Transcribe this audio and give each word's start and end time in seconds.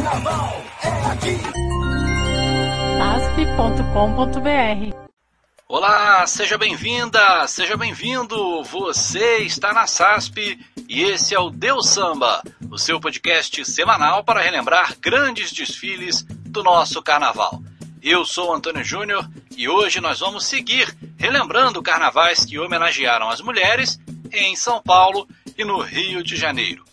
Carnaval 0.00 0.64
é 0.82 0.88
aqui. 1.12 1.36
asp.com.br 3.52 4.96
Olá, 5.68 6.26
seja 6.26 6.56
bem-vinda, 6.56 7.46
seja 7.46 7.76
bem-vindo. 7.76 8.64
Você 8.64 9.40
está 9.40 9.74
na 9.74 9.86
SASP 9.86 10.58
e 10.88 11.02
esse 11.02 11.34
é 11.34 11.38
o 11.38 11.50
Deus 11.50 11.90
Samba, 11.90 12.42
o 12.70 12.78
seu 12.78 12.98
podcast 12.98 13.62
semanal 13.66 14.24
para 14.24 14.40
relembrar 14.40 14.96
grandes 14.98 15.52
desfiles 15.52 16.22
do 16.22 16.62
nosso 16.62 17.02
carnaval. 17.02 17.62
Eu 18.02 18.24
sou 18.24 18.54
Antônio 18.54 18.82
Júnior 18.82 19.28
e 19.54 19.68
hoje 19.68 20.00
nós 20.00 20.20
vamos 20.20 20.46
seguir 20.46 20.96
relembrando 21.18 21.82
carnavais 21.82 22.42
que 22.46 22.58
homenagearam 22.58 23.28
as 23.28 23.42
mulheres 23.42 24.00
em 24.32 24.56
São 24.56 24.82
Paulo 24.82 25.28
e 25.58 25.62
no 25.62 25.78
Rio 25.78 26.22
de 26.22 26.36
Janeiro. 26.36 26.84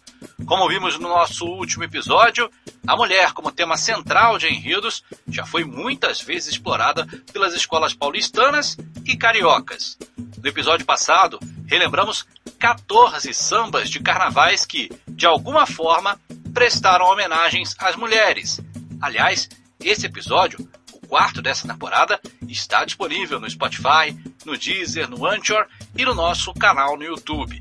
Como 0.46 0.68
vimos 0.68 1.00
no 1.00 1.10
nosso 1.10 1.46
último 1.46 1.84
episódio, 1.84 2.50
a 2.86 2.96
mulher 2.96 3.34
como 3.34 3.52
tema 3.52 3.76
central 3.76 4.38
de 4.38 4.48
enredos 4.48 5.04
já 5.28 5.46
foi 5.46 5.66
muitas 5.66 6.22
vezes 6.22 6.50
explorada 6.50 7.08
pelas 7.34 7.54
escolas 7.54 7.94
paulistanas 7.94 8.78
e 9.06 9.18
cariocas. 9.18 9.98
No 10.42 10.48
episódio 10.48 10.86
passado, 10.86 11.40
relembramos 11.66 12.26
14 12.60 13.34
sambas 13.34 13.90
de 13.90 14.00
carnavais 14.00 14.66
que, 14.66 14.90
de 15.08 15.26
alguma 15.26 15.66
forma, 15.66 16.20
prestaram 16.54 17.08
homenagens 17.08 17.76
às 17.80 17.96
mulheres. 17.96 18.62
Aliás, 19.02 19.50
esse 19.84 20.06
episódio, 20.06 20.70
o 20.94 21.08
quarto 21.08 21.42
dessa 21.42 21.68
temporada, 21.68 22.20
está 22.48 22.86
disponível 22.86 23.40
no 23.40 23.50
Spotify, 23.50 24.16
no 24.46 24.58
Deezer, 24.58 25.10
no 25.10 25.26
Anchor 25.26 25.66
e 25.98 26.06
no 26.06 26.14
nosso 26.14 26.54
canal 26.54 26.96
no 26.96 27.04
YouTube. 27.04 27.60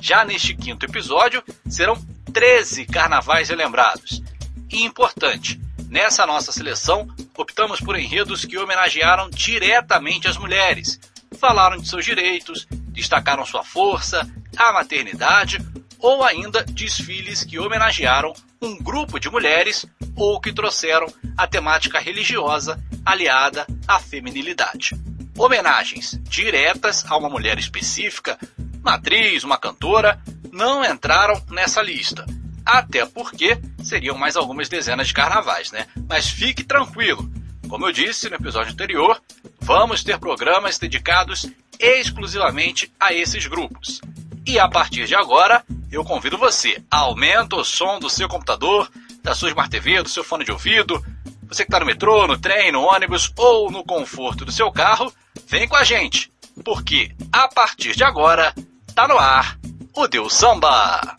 Já 0.00 0.24
neste 0.24 0.54
quinto 0.54 0.84
episódio, 0.84 1.42
serão 1.68 1.96
13 2.36 2.84
carnavais 2.84 3.48
relembrados. 3.48 4.22
E 4.68 4.84
importante, 4.84 5.58
nessa 5.88 6.26
nossa 6.26 6.52
seleção, 6.52 7.08
optamos 7.34 7.80
por 7.80 7.98
enredos 7.98 8.44
que 8.44 8.58
homenagearam 8.58 9.30
diretamente 9.30 10.28
as 10.28 10.36
mulheres. 10.36 11.00
Falaram 11.40 11.78
de 11.78 11.88
seus 11.88 12.04
direitos, 12.04 12.66
destacaram 12.88 13.46
sua 13.46 13.64
força, 13.64 14.30
a 14.54 14.70
maternidade 14.70 15.66
ou 15.98 16.22
ainda 16.22 16.62
desfiles 16.62 17.42
que 17.42 17.58
homenagearam 17.58 18.34
um 18.60 18.76
grupo 18.76 19.18
de 19.18 19.30
mulheres 19.30 19.86
ou 20.14 20.38
que 20.38 20.52
trouxeram 20.52 21.06
a 21.38 21.46
temática 21.46 21.98
religiosa 21.98 22.78
aliada 23.02 23.66
à 23.88 23.98
feminilidade. 23.98 24.94
Homenagens 25.38 26.20
diretas 26.24 27.02
a 27.08 27.16
uma 27.16 27.30
mulher 27.30 27.58
específica, 27.58 28.38
uma 28.82 28.96
atriz, 28.96 29.42
uma 29.42 29.56
cantora, 29.56 30.22
não 30.56 30.82
entraram 30.82 31.40
nessa 31.50 31.82
lista. 31.82 32.24
Até 32.64 33.04
porque 33.04 33.58
seriam 33.84 34.16
mais 34.16 34.36
algumas 34.36 34.68
dezenas 34.68 35.08
de 35.08 35.14
carnavais, 35.14 35.70
né? 35.70 35.86
Mas 36.08 36.28
fique 36.28 36.64
tranquilo. 36.64 37.30
Como 37.68 37.86
eu 37.86 37.92
disse 37.92 38.28
no 38.28 38.36
episódio 38.36 38.72
anterior, 38.72 39.20
vamos 39.60 40.02
ter 40.02 40.18
programas 40.18 40.78
dedicados 40.78 41.46
exclusivamente 41.78 42.90
a 42.98 43.12
esses 43.12 43.46
grupos. 43.46 44.00
E 44.46 44.58
a 44.58 44.68
partir 44.68 45.06
de 45.06 45.14
agora, 45.14 45.62
eu 45.92 46.02
convido 46.04 46.38
você 46.38 46.82
a 46.90 46.98
aumentar 47.00 47.56
o 47.56 47.64
som 47.64 47.98
do 47.98 48.08
seu 48.08 48.28
computador, 48.28 48.90
da 49.22 49.34
sua 49.34 49.50
Smart 49.50 49.70
TV, 49.70 50.02
do 50.02 50.08
seu 50.08 50.24
fone 50.24 50.44
de 50.44 50.52
ouvido, 50.52 51.04
você 51.42 51.64
que 51.64 51.68
está 51.68 51.80
no 51.80 51.86
metrô, 51.86 52.26
no 52.26 52.38
trem, 52.38 52.72
no 52.72 52.82
ônibus 52.82 53.32
ou 53.36 53.70
no 53.70 53.84
conforto 53.84 54.44
do 54.44 54.52
seu 54.52 54.70
carro, 54.72 55.12
vem 55.46 55.68
com 55.68 55.76
a 55.76 55.84
gente, 55.84 56.32
porque 56.64 57.14
a 57.32 57.46
partir 57.48 57.94
de 57.94 58.04
agora, 58.04 58.54
tá 58.94 59.06
no 59.06 59.18
ar 59.18 59.58
o 59.96 60.06
Deus 60.06 60.34
Samba. 60.34 61.16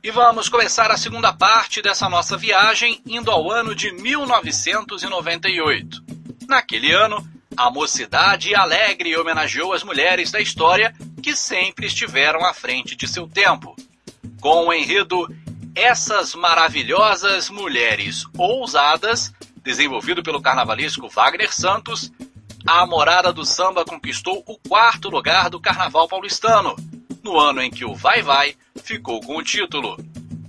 E 0.00 0.12
vamos 0.12 0.48
começar 0.48 0.92
a 0.92 0.96
segunda 0.96 1.32
parte 1.32 1.82
dessa 1.82 2.08
nossa 2.08 2.36
viagem 2.36 3.02
indo 3.04 3.32
ao 3.32 3.50
ano 3.50 3.74
de 3.74 3.90
1998. 3.90 6.00
Naquele 6.48 6.92
ano, 6.92 7.28
a 7.56 7.68
Mocidade 7.68 8.54
Alegre 8.54 9.16
homenageou 9.16 9.72
as 9.72 9.82
mulheres 9.82 10.30
da 10.30 10.40
história 10.40 10.94
que 11.20 11.34
sempre 11.34 11.88
estiveram 11.88 12.46
à 12.46 12.54
frente 12.54 12.94
de 12.94 13.08
seu 13.08 13.26
tempo. 13.26 13.74
Com 14.40 14.68
o 14.68 14.72
enredo 14.72 15.26
Essas 15.74 16.36
Maravilhosas 16.36 17.50
Mulheres 17.50 18.22
Ousadas, 18.38 19.34
desenvolvido 19.64 20.22
pelo 20.22 20.40
carnavalesco 20.40 21.08
Wagner 21.08 21.52
Santos, 21.52 22.12
a 22.66 22.86
Morada 22.86 23.32
do 23.32 23.44
Samba 23.44 23.84
conquistou 23.84 24.42
o 24.46 24.58
quarto 24.58 25.08
lugar 25.08 25.48
do 25.48 25.60
Carnaval 25.60 26.08
Paulistano, 26.08 26.74
no 27.22 27.38
ano 27.38 27.60
em 27.60 27.70
que 27.70 27.84
o 27.84 27.94
Vai 27.94 28.22
Vai 28.22 28.54
ficou 28.82 29.20
com 29.20 29.36
o 29.36 29.42
título. 29.42 29.96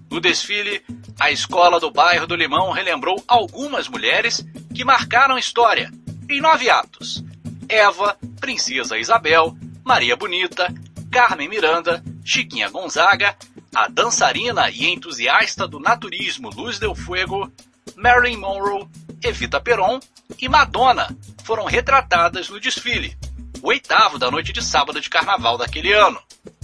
No 0.09 0.19
desfile, 0.19 0.83
a 1.19 1.31
escola 1.31 1.79
do 1.79 1.91
bairro 1.91 2.25
do 2.25 2.35
Limão 2.35 2.71
relembrou 2.71 3.23
algumas 3.27 3.87
mulheres 3.87 4.45
que 4.73 4.83
marcaram 4.83 5.37
história, 5.37 5.91
em 6.29 6.41
nove 6.41 6.69
atos: 6.69 7.23
Eva, 7.67 8.17
Princesa 8.39 8.97
Isabel, 8.97 9.55
Maria 9.83 10.15
Bonita, 10.15 10.73
Carmen 11.11 11.47
Miranda, 11.47 12.03
Chiquinha 12.23 12.69
Gonzaga, 12.69 13.35
a 13.73 13.87
dançarina 13.87 14.69
e 14.69 14.87
entusiasta 14.87 15.67
do 15.67 15.79
naturismo 15.79 16.49
Luz 16.49 16.79
del 16.79 16.95
Fuego, 16.95 17.51
Marilyn 17.95 18.37
Monroe, 18.37 18.87
Evita 19.23 19.59
Peron 19.59 19.99
e 20.37 20.47
Madonna 20.47 21.15
foram 21.43 21.65
retratadas 21.65 22.49
no 22.49 22.59
desfile, 22.59 23.17
o 23.61 23.69
oitavo 23.69 24.19
da 24.19 24.29
noite 24.29 24.53
de 24.53 24.63
sábado 24.63 25.01
de 25.01 25.09
carnaval 25.09 25.57
daquele 25.57 25.91
ano. 25.93 26.19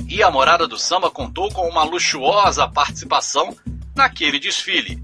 E 0.08 0.22
a 0.22 0.30
Morada 0.30 0.68
do 0.68 0.78
Samba 0.78 1.10
contou 1.10 1.52
com 1.52 1.68
uma 1.68 1.84
luxuosa 1.84 2.68
participação 2.68 3.56
naquele 3.96 4.40
desfile. 4.40 5.02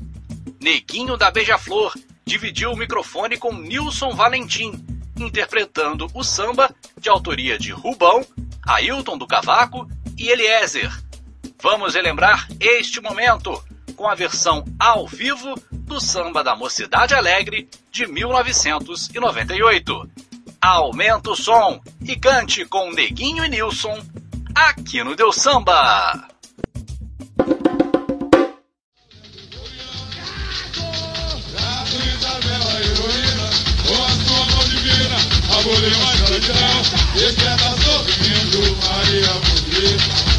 Neguinho 0.62 1.18
da 1.18 1.32
Beija-Flor 1.32 1.94
dividiu 2.24 2.72
o 2.72 2.78
microfone 2.78 3.38
com 3.38 3.52
Nilson 3.52 4.12
Valentim, 4.12 4.74
interpretando 5.18 6.08
o 6.14 6.24
samba 6.24 6.74
de 6.98 7.10
autoria 7.10 7.58
de 7.58 7.72
Rubão, 7.72 8.26
Ailton 8.66 9.18
do 9.18 9.28
Cavaco 9.28 9.90
e 10.18 10.30
Eliezer. 10.30 10.92
Vamos 11.62 11.96
relembrar 11.96 12.48
este 12.60 13.02
momento 13.02 13.62
com 13.96 14.08
a 14.08 14.16
versão 14.16 14.64
ao 14.80 15.08
vivo 15.08 15.56
do 15.92 16.00
samba 16.00 16.42
da 16.42 16.56
Mocidade 16.56 17.14
Alegre 17.14 17.68
de 17.92 18.08
1998. 18.08 20.10
Aumenta 20.62 21.32
o 21.32 21.36
som 21.36 21.82
e 22.02 22.16
cante 22.16 22.64
com 22.64 22.94
Neguinho 22.94 23.44
e 23.44 23.50
Nilson 23.50 24.02
aqui 24.56 25.04
no 25.04 25.18
Deus 25.18 25.36
Samba. 25.36 26.30
Sorrindo, 37.84 38.62
Maria. 38.78 39.34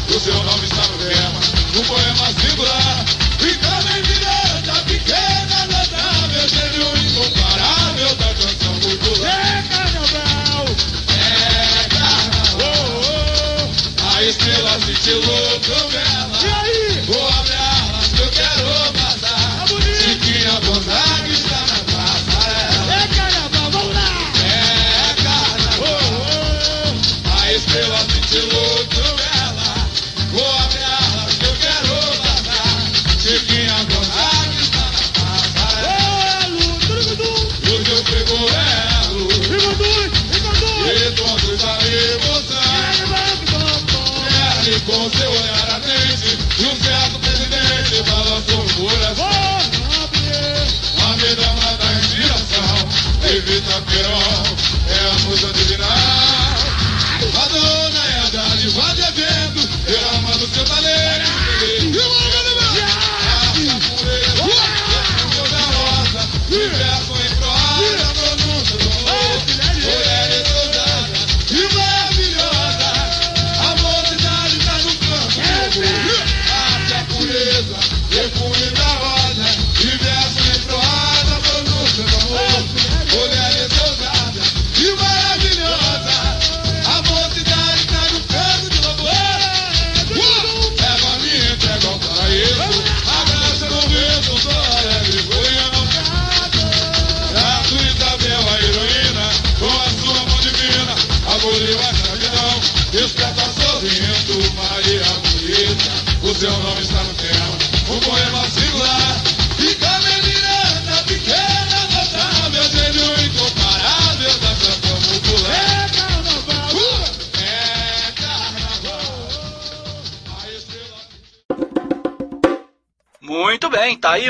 O 0.09 0.19
seu 0.19 0.43
nome 0.43 0.65
está 0.65 0.87
no 0.87 0.97
tema, 0.97 1.39
um 1.77 1.83
poema 1.83 2.25
singular. 2.41 3.22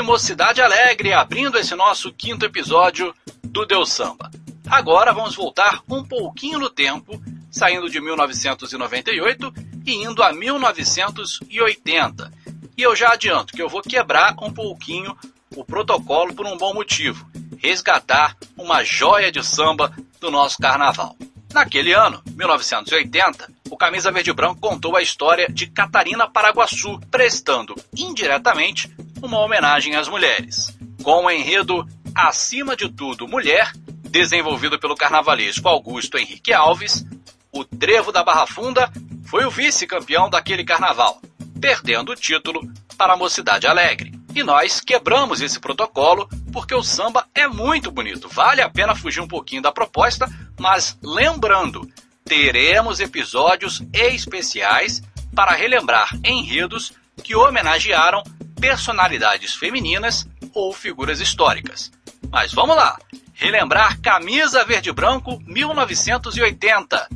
Mocidade 0.04 0.60
Alegre 0.60 1.14
abrindo 1.14 1.58
esse 1.58 1.74
nosso 1.74 2.12
quinto 2.12 2.44
episódio 2.44 3.14
do 3.42 3.64
Deus 3.64 3.90
Samba. 3.90 4.30
Agora 4.68 5.14
vamos 5.14 5.34
voltar 5.34 5.80
um 5.88 6.04
pouquinho 6.04 6.58
no 6.58 6.68
tempo, 6.68 7.18
saindo 7.50 7.88
de 7.88 8.02
1998 8.02 9.50
e 9.86 9.94
indo 9.94 10.22
a 10.22 10.30
1980. 10.30 12.30
E 12.76 12.82
eu 12.82 12.94
já 12.94 13.14
adianto 13.14 13.54
que 13.54 13.62
eu 13.62 13.68
vou 13.68 13.80
quebrar 13.80 14.36
um 14.42 14.52
pouquinho 14.52 15.16
o 15.56 15.64
protocolo 15.64 16.34
por 16.34 16.46
um 16.46 16.58
bom 16.58 16.74
motivo: 16.74 17.26
resgatar 17.56 18.36
uma 18.58 18.84
joia 18.84 19.32
de 19.32 19.42
samba 19.42 19.90
do 20.20 20.30
nosso 20.30 20.58
carnaval. 20.58 21.16
Naquele 21.54 21.92
ano, 21.92 22.22
1980, 22.26 23.50
o 23.70 23.76
Camisa 23.76 24.12
Verde 24.12 24.34
Branco 24.34 24.60
contou 24.60 24.96
a 24.96 25.02
história 25.02 25.50
de 25.50 25.66
Catarina 25.66 26.28
Paraguaçu, 26.28 27.00
prestando 27.10 27.74
indiretamente 27.96 28.94
uma 29.24 29.38
homenagem 29.38 29.96
às 29.96 30.06
mulheres. 30.06 30.76
Com 31.02 31.24
o 31.24 31.30
enredo 31.30 31.86
Acima 32.14 32.76
de 32.76 32.88
Tudo 32.90 33.26
Mulher, 33.26 33.72
desenvolvido 34.10 34.78
pelo 34.78 34.94
carnavalesco 34.94 35.66
Augusto 35.66 36.18
Henrique 36.18 36.52
Alves, 36.52 37.04
o 37.50 37.64
Trevo 37.64 38.12
da 38.12 38.22
Barra 38.22 38.46
Funda 38.46 38.92
foi 39.26 39.46
o 39.46 39.50
vice-campeão 39.50 40.28
daquele 40.28 40.62
carnaval, 40.62 41.20
perdendo 41.58 42.12
o 42.12 42.16
título 42.16 42.60
para 42.98 43.14
a 43.14 43.16
Mocidade 43.16 43.66
Alegre. 43.66 44.12
E 44.34 44.42
nós 44.42 44.80
quebramos 44.80 45.40
esse 45.40 45.58
protocolo 45.58 46.28
porque 46.52 46.74
o 46.74 46.82
samba 46.82 47.26
é 47.34 47.48
muito 47.48 47.90
bonito. 47.90 48.28
Vale 48.28 48.60
a 48.60 48.68
pena 48.68 48.94
fugir 48.94 49.20
um 49.20 49.28
pouquinho 49.28 49.62
da 49.62 49.72
proposta, 49.72 50.28
mas 50.58 50.98
lembrando, 51.02 51.88
teremos 52.24 53.00
episódios 53.00 53.82
especiais 53.92 55.02
para 55.34 55.52
relembrar 55.52 56.10
enredos 56.24 56.92
que 57.22 57.34
homenagearam 57.34 58.22
personalidades 58.64 59.54
femininas 59.54 60.26
ou 60.54 60.72
figuras 60.72 61.20
históricas. 61.20 61.92
Mas 62.30 62.50
vamos 62.54 62.74
lá! 62.74 62.98
Relembrar 63.34 64.00
Camisa 64.00 64.64
Verde 64.64 64.90
Branco 64.90 65.38
1980. 65.46 67.08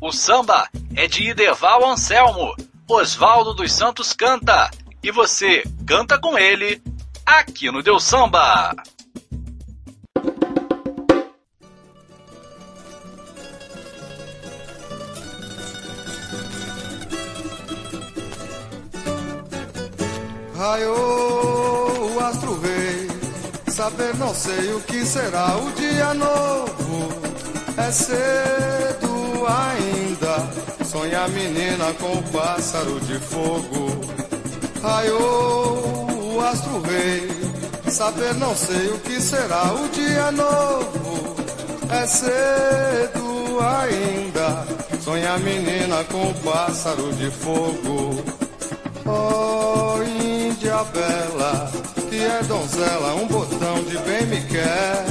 O 0.00 0.10
samba 0.10 0.68
é 0.96 1.06
de 1.06 1.30
Ideval 1.30 1.88
Anselmo. 1.88 2.56
Oswaldo 2.88 3.54
dos 3.54 3.72
Santos 3.72 4.12
canta. 4.12 4.68
E 5.00 5.12
você 5.12 5.62
canta 5.86 6.18
com 6.18 6.36
ele 6.36 6.82
aqui 7.24 7.70
no 7.70 7.84
Deus 7.84 8.02
Samba. 8.02 8.74
Raiou 20.56 22.12
o 22.14 22.20
astro 22.24 22.58
rei, 22.60 23.10
saber 23.68 24.16
não 24.16 24.34
sei 24.34 24.72
o 24.72 24.80
que 24.80 25.04
será 25.04 25.54
o 25.58 25.70
dia 25.72 26.14
novo. 26.14 27.12
É 27.76 27.92
cedo 27.92 29.46
ainda, 29.46 30.84
sonha 30.86 31.24
a 31.24 31.28
menina 31.28 31.92
com 32.00 32.10
o 32.10 32.22
pássaro 32.32 32.98
de 33.00 33.18
fogo. 33.18 34.00
Raiou 34.82 36.36
o 36.36 36.40
astro 36.40 36.80
rei, 36.80 37.28
saber 37.90 38.34
não 38.36 38.56
sei 38.56 38.88
o 38.88 38.98
que 39.00 39.20
será 39.20 39.74
o 39.74 39.88
dia 39.90 40.32
novo. 40.32 41.36
É 41.90 42.06
cedo 42.06 43.58
ainda, 43.60 44.66
sonha 45.04 45.34
a 45.34 45.38
menina 45.38 46.02
com 46.04 46.30
o 46.30 46.34
pássaro 46.36 47.12
de 47.12 47.30
fogo. 47.30 48.24
Oh, 49.04 50.02
Índia 50.76 50.84
bela, 50.92 51.72
que 52.10 52.22
é 52.22 52.42
donzela, 52.42 53.14
um 53.14 53.26
botão 53.26 53.82
de 53.84 53.96
bem 53.98 54.26
me 54.26 54.42
quer. 54.42 55.06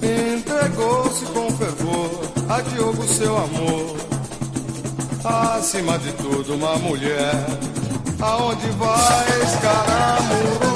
Entregou-se 0.00 1.24
com 1.26 1.50
fervor 1.56 2.20
a 2.48 2.60
Diogo 2.60 3.02
seu 3.04 3.36
amor. 3.36 3.96
Acima 5.24 5.98
de 5.98 6.12
tudo, 6.12 6.54
uma 6.54 6.76
mulher. 6.76 7.34
Aonde 8.20 8.68
vais, 8.78 9.56
caramuru? 9.60 10.74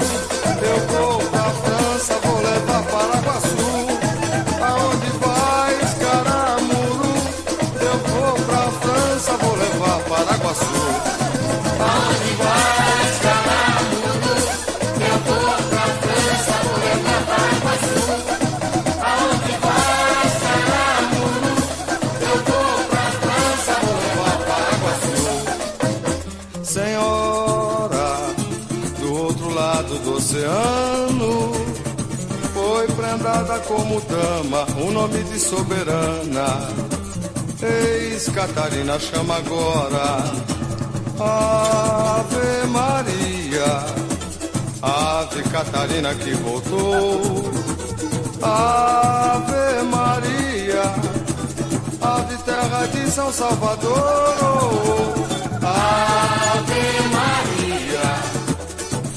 Eu 0.60 0.78
vou 0.88 1.18
pra 1.30 1.44
França, 1.44 2.14
vou 2.24 2.40
levar 2.40 2.82
para 2.82 3.20
Guaçu. 3.20 3.47
Como 33.68 34.00
dama, 34.00 34.66
um 34.82 34.90
nome 34.90 35.22
de 35.24 35.38
soberana. 35.38 36.68
Eis 37.62 38.28
Catarina 38.30 38.98
chama 38.98 39.36
agora. 39.36 40.24
Ave 41.20 42.66
Maria, 42.68 43.84
Ave 44.80 45.42
Catarina 45.50 46.14
que 46.14 46.32
voltou. 46.34 47.52
Ave 48.42 49.82
Maria, 49.82 50.82
Ave 52.00 52.36
terra 52.44 52.86
de 52.86 53.10
São 53.10 53.30
Salvador. 53.32 54.34
Ave 55.62 56.84
Maria, 57.18 58.08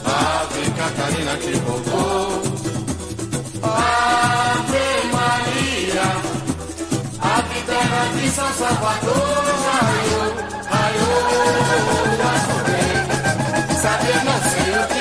Ave 0.04 0.72
Catarina 0.72 1.38
que 1.38 1.54
voltou. 1.60 2.51
Ave 4.04 4.88
Maria, 5.14 6.08
Ave 7.22 7.60
terra 7.66 8.04
de 8.16 8.30
São 8.30 8.52
Salvador. 8.54 9.44
Raiou, 9.68 10.30
raiou, 10.72 11.22
astro 12.34 12.60
rei. 12.72 12.96
Saber 13.82 14.20
não 14.26 14.40
sei 14.50 14.70
o 14.80 14.82
que 14.88 15.01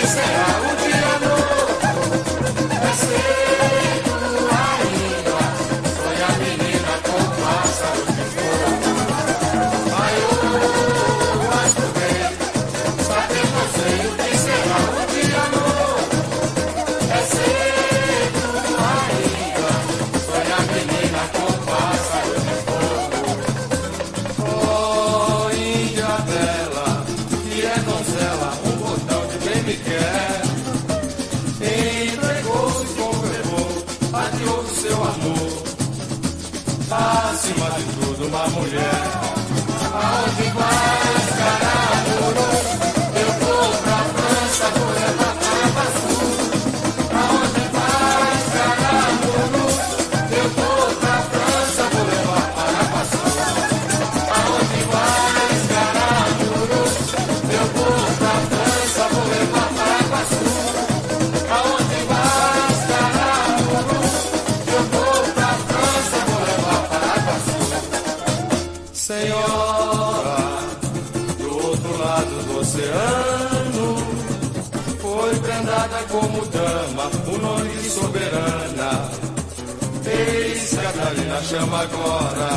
chama 81.50 81.80
agora. 81.80 82.50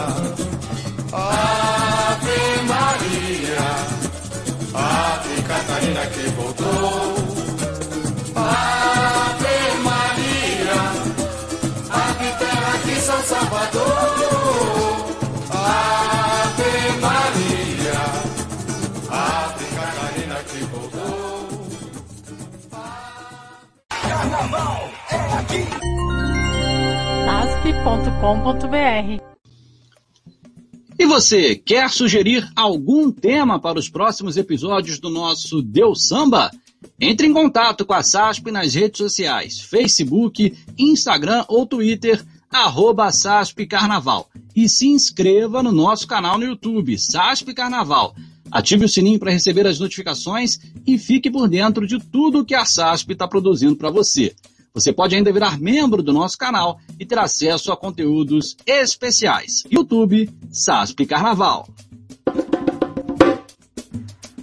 Ave 1.12 2.42
Maria, 2.72 3.66
Ave 4.76 5.42
Catarina 5.42 6.06
que 6.14 6.30
voltou. 6.38 7.16
Ave 8.36 9.58
Maria, 9.90 10.80
Ave 11.90 12.30
terra 12.38 12.78
de 12.86 12.96
São 13.02 13.22
Salvador. 13.24 14.14
Ave 15.50 16.74
Maria, 17.02 18.02
Ave 19.10 19.66
Catarina 19.76 20.36
que 20.50 20.60
voltou. 20.66 21.03
asp.com.br 27.84 29.22
E 30.98 31.06
você, 31.06 31.56
quer 31.56 31.90
sugerir 31.90 32.50
algum 32.56 33.12
tema 33.12 33.60
para 33.60 33.78
os 33.78 33.90
próximos 33.90 34.38
episódios 34.38 35.00
do 35.00 35.10
nosso 35.10 35.62
Deus 35.62 36.08
Samba? 36.08 36.50
Entre 37.00 37.28
em 37.28 37.34
contato 37.34 37.86
com 37.86 37.94
a 37.94 38.02
SASP 38.02 38.52
nas 38.52 38.74
redes 38.74 38.98
sociais, 39.00 39.60
Facebook, 39.60 40.56
Instagram 40.78 41.44
ou 41.50 41.66
Twitter, 41.66 42.24
arroba 42.50 43.12
SASP 43.12 43.66
Carnaval. 43.66 44.30
E 44.56 44.70
se 44.70 44.88
inscreva 44.88 45.62
no 45.62 45.72
nosso 45.72 46.08
canal 46.08 46.38
no 46.38 46.46
YouTube, 46.46 46.98
SASP 46.98 47.54
Carnaval. 47.54 48.16
Ative 48.50 48.86
o 48.86 48.90
sininho 48.90 49.20
para 49.20 49.32
receber 49.32 49.68
as 49.68 49.80
notificações 49.80 50.60
e 50.86 50.98
fique 50.98 51.30
por 51.30 51.50
dentro 51.50 51.86
de 51.86 52.00
tudo 52.00 52.46
que 52.46 52.56
a 52.56 52.64
SASP 52.64 53.12
está 53.12 53.28
produzindo 53.28 53.76
para 53.76 53.90
você. 53.90 54.34
Você 54.76 54.92
pode 54.92 55.16
ainda 55.16 55.32
virar 55.32 55.60
membro 55.60 56.02
do 56.02 56.12
nosso 56.12 56.36
canal 56.36 56.80
e 57.00 57.06
ter 57.06 57.20
acesso 57.20 57.72
a 57.72 57.78
conteúdos 57.78 58.58
especiais. 58.66 59.64
YouTube 59.72 60.28
SASP 60.52 61.06
Carnaval. 61.06 61.68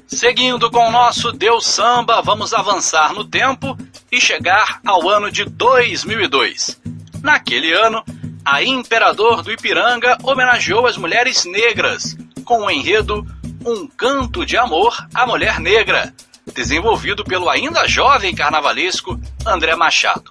Seguindo 0.07 0.71
com 0.71 0.87
o 0.87 0.91
nosso 0.93 1.33
Deus 1.33 1.67
Samba, 1.67 2.23
vamos 2.23 2.55
avançar 2.55 3.13
no 3.13 3.25
tempo 3.25 3.77
e 4.13 4.21
chegar 4.21 4.81
ao 4.87 5.09
ano 5.09 5.33
de 5.33 5.45
2002. 5.45 6.81
Naquele 7.21 7.73
ano, 7.73 8.05
a 8.45 8.63
Imperador 8.63 9.43
do 9.43 9.51
Ipiranga 9.51 10.17
homenageou 10.23 10.87
as 10.87 10.97
mulheres 10.97 11.45
negras 11.45 12.17
com 12.45 12.67
o 12.67 12.71
enredo 12.71 13.27
Um 13.67 13.89
Canto 13.89 14.47
de 14.47 14.57
Amor 14.57 14.97
à 15.13 15.27
Mulher 15.27 15.59
Negra, 15.59 16.15
desenvolvido 16.53 17.25
pelo 17.25 17.49
ainda 17.49 17.89
jovem 17.89 18.35
carnavalesco 18.35 19.21
André 19.47 19.75
Machado. 19.77 20.31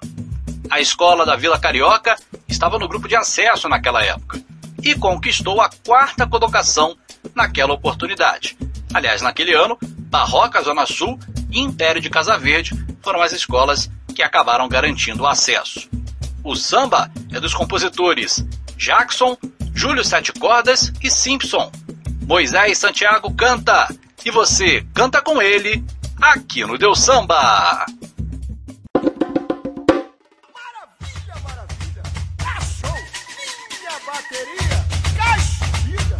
A 0.70 0.80
escola 0.80 1.26
da 1.26 1.36
Vila 1.36 1.58
Carioca 1.58 2.16
estava 2.48 2.78
no 2.78 2.88
grupo 2.88 3.08
de 3.08 3.16
acesso 3.16 3.68
naquela 3.68 4.04
época 4.04 4.40
e 4.82 4.94
conquistou 4.94 5.60
a 5.60 5.70
quarta 5.86 6.26
colocação 6.26 6.96
naquela 7.34 7.72
oportunidade. 7.72 8.56
Aliás, 8.92 9.22
naquele 9.22 9.54
ano, 9.54 9.78
Barroca 9.82 10.62
Zona 10.62 10.86
Sul 10.86 11.18
e 11.50 11.60
Império 11.60 12.00
de 12.00 12.10
Casa 12.10 12.38
Verde 12.38 12.72
foram 13.02 13.22
as 13.22 13.32
escolas 13.32 13.90
que 14.14 14.22
acabaram 14.22 14.68
garantindo 14.68 15.22
o 15.22 15.26
acesso. 15.26 15.88
O 16.42 16.54
samba 16.54 17.10
é 17.32 17.38
dos 17.38 17.54
compositores 17.54 18.44
Jackson, 18.76 19.36
Júlio 19.74 20.04
Sete 20.04 20.32
Cordas 20.32 20.92
e 21.02 21.10
Simpson. 21.10 21.70
Moisés 22.26 22.78
Santiago 22.78 23.32
canta 23.34 23.88
e 24.24 24.30
você 24.30 24.86
canta 24.94 25.20
com 25.20 25.40
ele 25.40 25.84
aqui 26.20 26.64
no 26.64 26.76
Deus 26.78 27.00
Samba. 27.00 27.86
Maravilha, 30.54 31.34
maravilha. 31.42 32.02
Cachou. 32.36 32.98
Minha 33.70 33.96
bateria. 34.06 34.78
Castiga. 35.16 36.18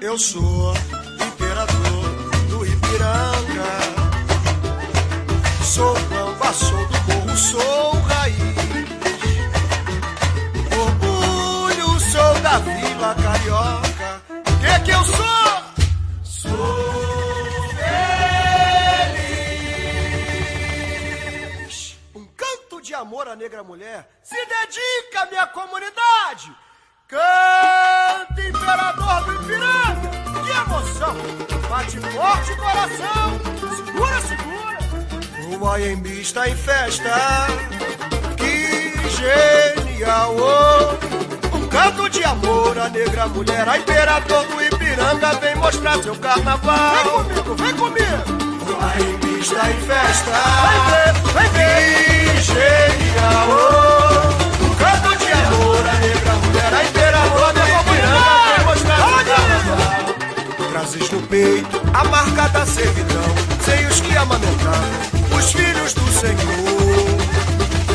Eu 0.00 0.18
sou 0.18 0.74
imperador 1.20 2.04
do 2.50 2.66
Ipiranga. 2.66 3.70
Sou 5.62 5.94
bamba, 5.94 6.52
sou 6.54 6.86
do 6.88 6.98
morro, 7.14 7.36
sou 7.36 7.92
raiz. 8.00 8.36
Orgulho, 10.78 12.00
sou 12.00 12.40
da 12.40 12.58
Vila 12.58 13.14
Carioca. 13.14 14.22
Que 14.60 14.84
que 14.84 14.90
eu? 14.90 15.04
Sou 15.04 15.45
amor 23.06 23.28
à 23.28 23.36
negra 23.36 23.62
mulher 23.62 24.04
se 24.20 24.34
dedica 24.34 25.20
à 25.20 25.26
minha 25.26 25.46
comunidade. 25.46 26.52
Canta, 27.06 28.42
imperador 28.42 29.24
do 29.24 29.42
Ipiranga. 29.42 30.10
Que 30.42 30.50
emoção! 30.50 31.14
Bate 31.70 32.00
forte 32.00 32.50
o 32.50 32.56
coração. 32.56 33.40
Segura, 33.76 34.20
segura. 34.22 34.78
O 35.56 35.68
AMB 35.68 36.06
está 36.20 36.48
em 36.48 36.56
festa. 36.56 37.46
Que 38.36 39.08
genial! 39.08 40.34
oh. 40.36 41.56
Um 41.56 41.68
canto 41.68 42.08
de 42.08 42.24
amor 42.24 42.76
à 42.76 42.88
negra 42.88 43.28
mulher. 43.28 43.68
A 43.68 43.78
imperador 43.78 44.46
do 44.46 44.62
Ipiranga 44.64 45.32
vem 45.34 45.54
mostrar 45.54 46.02
seu 46.02 46.16
carnaval. 46.16 47.22
Vem 47.22 47.44
comigo, 47.44 47.54
vem 47.54 47.76
comigo. 47.76 48.66
O 48.68 48.74
AMB 48.74 49.40
está 49.40 49.70
em 49.70 49.80
festa. 49.82 50.32
Vem 50.66 50.82
ver, 50.90 51.32
vem 51.32 51.50
ver. 51.52 52.15
Peito 61.28 61.82
a 61.92 62.04
marca 62.04 62.48
da 62.50 62.64
servidão, 62.64 63.24
seios 63.64 64.00
que 64.00 64.16
amamentaram 64.16 65.36
os 65.36 65.52
filhos 65.52 65.92
do 65.92 66.06
Senhor. 66.12 67.18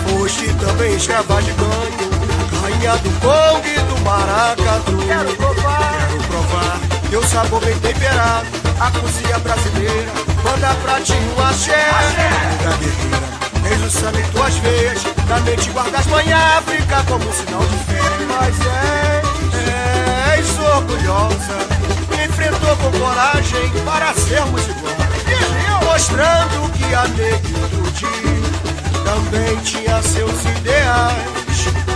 Foste 0.06 0.54
também 0.56 0.96
escrava 0.96 1.42
de 1.42 1.52
ganho, 1.54 2.12
rainha 2.62 2.98
do 2.98 3.10
Congo 3.22 3.66
e 3.66 3.80
do 3.80 4.02
Maracatu. 4.02 4.98
Quero 5.08 5.36
provar, 5.38 6.08
quero 6.10 6.24
provar, 6.24 6.80
teu 7.10 7.24
sabor 7.24 7.64
bem 7.64 7.80
temperado, 7.80 8.48
a 8.82 8.92
cozinha 9.00 9.40
brasileira, 9.40 10.12
manda 10.44 10.76
pra 10.84 11.00
ti 11.00 11.14
um 11.14 11.42
axé. 11.42 11.90
Da 12.64 13.41
tens 13.72 13.84
o 13.84 13.90
sangue 13.90 14.20
em 14.20 14.32
tuas 14.32 14.56
veias, 14.58 15.02
na 15.30 15.40
mente 15.40 15.70
guardas 15.72 16.06
manhã 16.08 16.38
África 16.58 17.04
como 17.08 17.28
um 17.28 17.34
sinal 17.34 17.62
de 17.62 17.78
fé. 17.78 18.02
Mas 18.28 18.56
és, 19.56 20.50
és 20.50 20.60
orgulhosa, 20.76 21.58
me 22.10 22.26
enfrentou 22.26 22.76
com 22.78 23.00
coragem 23.00 23.70
para 23.86 24.14
sermos 24.14 24.62
iguais. 24.68 24.92
Mostrando 25.86 26.72
que 26.74 26.94
a 26.94 27.08
negritude 27.08 28.08
também 29.06 29.58
tinha 29.58 30.02
seus 30.02 30.42
ideais. 30.42 31.42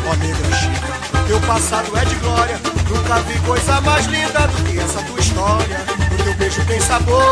Ó 0.08 0.16
negra 0.16 0.58
chica, 0.58 1.26
teu 1.28 1.40
passado 1.42 1.98
é 1.98 2.06
de 2.06 2.16
glória. 2.16 2.60
Nunca 2.90 3.20
vi 3.22 3.40
coisa 3.40 3.82
mais 3.82 4.06
linda 4.06 4.48
do 4.48 4.64
que 4.64 4.80
essa 4.80 5.02
tua 5.02 5.20
história. 5.20 5.86
O 6.12 6.24
teu 6.24 6.34
beijo 6.36 6.66
tem 6.66 6.80
sabor. 6.80 7.24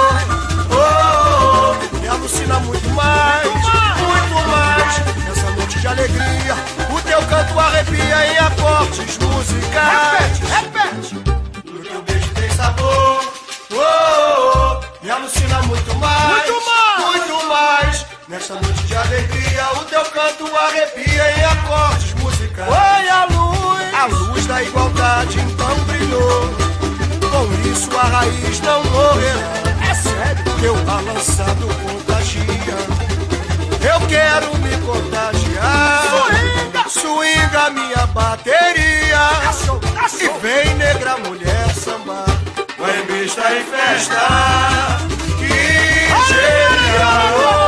Oh, 0.70 0.76
oh, 0.76 1.76
oh, 1.76 2.00
me 2.00 2.08
alucina 2.08 2.60
muito 2.62 2.90
mais, 2.90 3.93
muito 4.34 4.50
mais. 4.50 4.98
Nessa 5.28 5.52
noite 5.52 5.80
de 5.80 5.88
alegria, 5.88 6.56
o 6.90 7.02
teu 7.02 7.22
canto 7.24 7.60
arrepia 7.60 8.28
em 8.28 8.38
acordes 8.38 9.18
musicais. 9.18 10.40
Repete, 10.40 11.16
repete. 11.16 11.16
O 11.70 11.80
teu 11.80 12.02
beijo 12.02 12.30
tem 12.34 12.50
sabor. 12.52 13.24
Oh, 13.72 13.76
oh, 13.76 14.52
oh, 14.56 15.04
me 15.04 15.10
alucina 15.12 15.62
muito 15.64 15.96
mais, 15.96 16.50
muito 16.50 16.66
mais, 16.66 17.06
muito 17.06 17.48
mais. 17.48 18.06
Nessa 18.28 18.56
noite 18.56 18.84
de 18.84 18.96
alegria, 18.96 19.68
o 19.76 19.86
teu 19.86 20.04
canto 20.06 20.56
arrepia 20.56 21.38
em 21.38 21.44
acordes 21.46 22.14
musicais. 22.16 22.70
Oi, 22.70 23.10
a 23.10 23.26
luz, 23.26 23.94
a 23.94 24.06
luz 24.06 24.46
da 24.48 24.64
igualdade 24.64 25.40
então 25.40 25.76
brilhou. 25.86 26.54
Com 27.32 27.70
isso 27.70 27.90
a 27.98 28.04
raiz 28.04 28.60
não 28.62 28.84
morrerá. 28.86 29.54
É 29.90 29.94
sério, 29.96 30.44
teu 30.62 30.76
balançado 30.84 31.68
contagia. 31.68 32.93
Eu 33.84 34.08
quero 34.08 34.58
me 34.60 34.78
contagiar. 34.78 36.04
Swinga, 36.10 36.90
swinga 36.90 37.70
minha 37.72 38.08
bateria. 38.08 39.20
E 40.20 40.40
vem 40.42 40.76
negra 40.76 41.18
mulher 41.18 41.74
MB 42.84 43.26
está 43.26 43.56
em 43.56 43.64
festa. 43.64 45.00
Que 45.40 45.48
genial! 46.28 47.63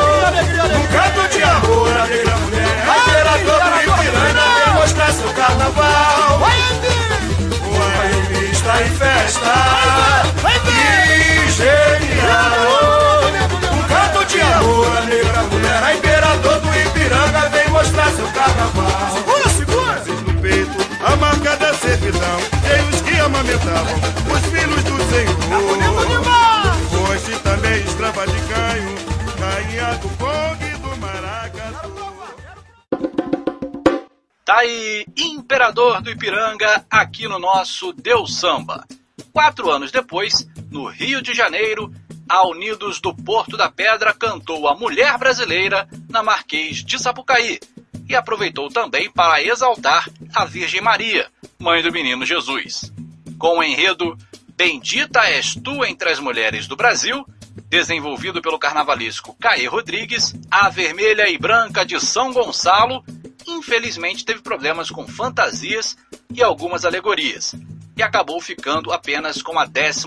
Tá 34.55 34.62
aí, 34.62 35.05
Imperador 35.17 36.01
do 36.01 36.09
Ipiranga, 36.09 36.85
aqui 36.89 37.27
no 37.27 37.38
nosso 37.38 37.91
Deus 37.91 38.39
Samba. 38.39 38.88
Quatro 39.33 39.69
anos 39.69 39.91
depois, 39.91 40.47
no 40.71 40.85
Rio 40.85 41.21
de 41.21 41.33
Janeiro, 41.33 41.93
a 42.29 42.47
Unidos 42.47 43.01
do 43.01 43.13
Porto 43.13 43.57
da 43.57 43.69
Pedra 43.69 44.13
cantou 44.13 44.69
a 44.69 44.74
Mulher 44.74 45.17
Brasileira 45.17 45.89
na 46.09 46.24
Marquês 46.24 46.85
de 46.85 46.97
Sapucaí 46.97 47.59
e 48.07 48.15
aproveitou 48.15 48.69
também 48.69 49.12
para 49.12 49.43
exaltar 49.43 50.09
a 50.33 50.45
Virgem 50.45 50.79
Maria, 50.79 51.27
mãe 51.59 51.83
do 51.83 51.91
menino 51.91 52.25
Jesus. 52.25 52.93
Com 53.38 53.57
o 53.57 53.63
enredo 53.63 54.17
Bendita 54.55 55.19
és 55.25 55.53
tu 55.53 55.83
entre 55.83 56.09
as 56.09 56.19
mulheres 56.21 56.65
do 56.65 56.77
Brasil, 56.77 57.25
desenvolvido 57.67 58.41
pelo 58.41 58.57
carnavalesco 58.57 59.35
Caê 59.38 59.65
Rodrigues, 59.65 60.33
a 60.50 60.69
vermelha 60.69 61.29
e 61.29 61.38
branca 61.38 61.85
de 61.85 62.00
São 62.00 62.31
Gonçalo 62.31 63.03
infelizmente 63.47 64.25
teve 64.25 64.41
problemas 64.41 64.89
com 64.89 65.07
fantasias 65.07 65.97
e 66.33 66.43
algumas 66.43 66.85
alegorias, 66.85 67.55
e 67.95 68.03
acabou 68.03 68.41
ficando 68.41 68.91
apenas 68.91 69.41
com 69.41 69.57
a 69.57 69.65
12 69.65 70.05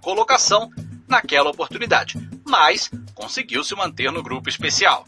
colocação 0.00 0.70
naquela 1.08 1.50
oportunidade, 1.50 2.18
mas 2.46 2.90
conseguiu 3.14 3.62
se 3.64 3.74
manter 3.74 4.10
no 4.10 4.22
grupo 4.22 4.48
especial. 4.48 5.06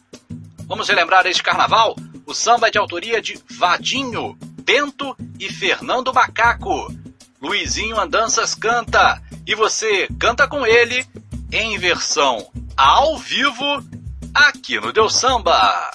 Vamos 0.66 0.88
relembrar 0.88 1.26
este 1.26 1.42
carnaval? 1.42 1.96
O 2.24 2.34
samba 2.34 2.68
é 2.68 2.70
de 2.70 2.78
autoria 2.78 3.20
de 3.20 3.38
Vadinho, 3.50 4.36
Bento 4.62 5.16
e 5.38 5.48
Fernando 5.52 6.12
Macaco. 6.12 6.92
Luizinho 7.40 8.00
Andanças 8.00 8.54
canta 8.54 9.22
e 9.46 9.54
você 9.54 10.08
canta 10.18 10.48
com 10.48 10.66
ele 10.66 11.06
em 11.52 11.78
versão 11.78 12.50
ao 12.76 13.16
vivo 13.16 13.64
aqui 14.34 14.80
no 14.80 14.92
Deus 14.92 15.14
Samba. 15.14 15.90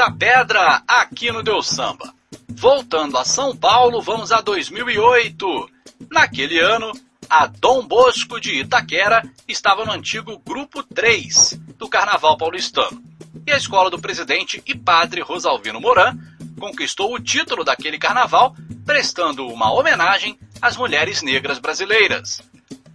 Da 0.00 0.10
Pedra, 0.10 0.82
aqui 0.88 1.30
no 1.30 1.42
Deus 1.42 1.68
Samba. 1.68 2.14
Voltando 2.48 3.18
a 3.18 3.24
São 3.26 3.54
Paulo, 3.54 4.00
vamos 4.00 4.32
a 4.32 4.40
2008. 4.40 5.70
Naquele 6.10 6.58
ano, 6.58 6.90
a 7.28 7.44
Dom 7.44 7.86
Bosco 7.86 8.40
de 8.40 8.60
Itaquera 8.60 9.22
estava 9.46 9.84
no 9.84 9.92
antigo 9.92 10.38
Grupo 10.38 10.82
3 10.82 11.60
do 11.76 11.86
Carnaval 11.86 12.38
Paulistano. 12.38 13.02
E 13.46 13.52
a 13.52 13.58
escola 13.58 13.90
do 13.90 14.00
presidente 14.00 14.62
e 14.66 14.74
padre 14.74 15.20
Rosalvino 15.20 15.78
Moran 15.78 16.16
conquistou 16.58 17.14
o 17.14 17.20
título 17.20 17.62
daquele 17.62 17.98
carnaval, 17.98 18.56
prestando 18.86 19.46
uma 19.48 19.70
homenagem 19.70 20.38
às 20.62 20.78
mulheres 20.78 21.20
negras 21.20 21.58
brasileiras. 21.58 22.40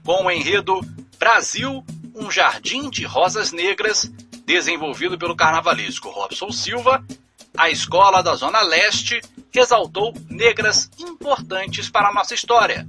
Com 0.04 0.26
o 0.26 0.32
enredo 0.32 0.82
Brasil, 1.20 1.86
um 2.16 2.32
jardim 2.32 2.90
de 2.90 3.06
rosas 3.06 3.52
negras, 3.52 4.12
desenvolvido 4.46 5.18
pelo 5.18 5.36
carnavalesco 5.36 6.10
Robson 6.10 6.52
Silva, 6.52 7.04
a 7.58 7.70
escola 7.70 8.22
da 8.22 8.36
Zona 8.36 8.62
Leste 8.62 9.22
ressaltou 9.52 10.14
negras 10.30 10.90
importantes 11.00 11.90
para 11.90 12.10
a 12.10 12.14
nossa 12.14 12.34
história, 12.34 12.88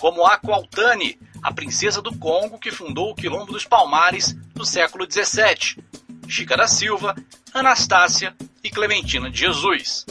como 0.00 0.26
a 0.26 0.38
Qualtani, 0.38 1.18
a 1.42 1.52
princesa 1.52 2.02
do 2.02 2.16
Congo 2.16 2.58
que 2.58 2.70
fundou 2.70 3.10
o 3.10 3.14
Quilombo 3.14 3.52
dos 3.52 3.64
Palmares 3.64 4.34
no 4.54 4.64
século 4.64 5.06
XVII, 5.10 5.82
Chica 6.28 6.56
da 6.56 6.66
Silva, 6.66 7.14
Anastácia 7.54 8.34
e 8.64 8.70
Clementina 8.70 9.30
de 9.30 9.38
Jesus. 9.38 10.04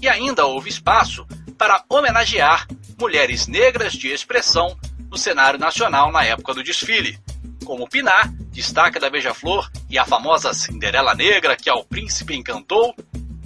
E 0.00 0.08
ainda 0.08 0.46
houve 0.46 0.68
espaço 0.68 1.26
para 1.58 1.82
homenagear 1.88 2.68
mulheres 2.98 3.46
negras 3.46 3.94
de 3.94 4.08
expressão 4.08 4.78
no 5.10 5.16
cenário 5.16 5.58
nacional 5.58 6.12
na 6.12 6.24
época 6.24 6.54
do 6.54 6.62
desfile, 6.62 7.18
como 7.66 7.88
Pinar, 7.88 8.32
destaque 8.52 9.00
da 9.00 9.10
Beija-Flor, 9.10 9.68
e 9.90 9.98
a 9.98 10.04
famosa 10.04 10.54
Cinderela 10.54 11.14
Negra 11.14 11.56
que 11.56 11.68
ao 11.68 11.84
príncipe 11.84 12.34
encantou, 12.34 12.94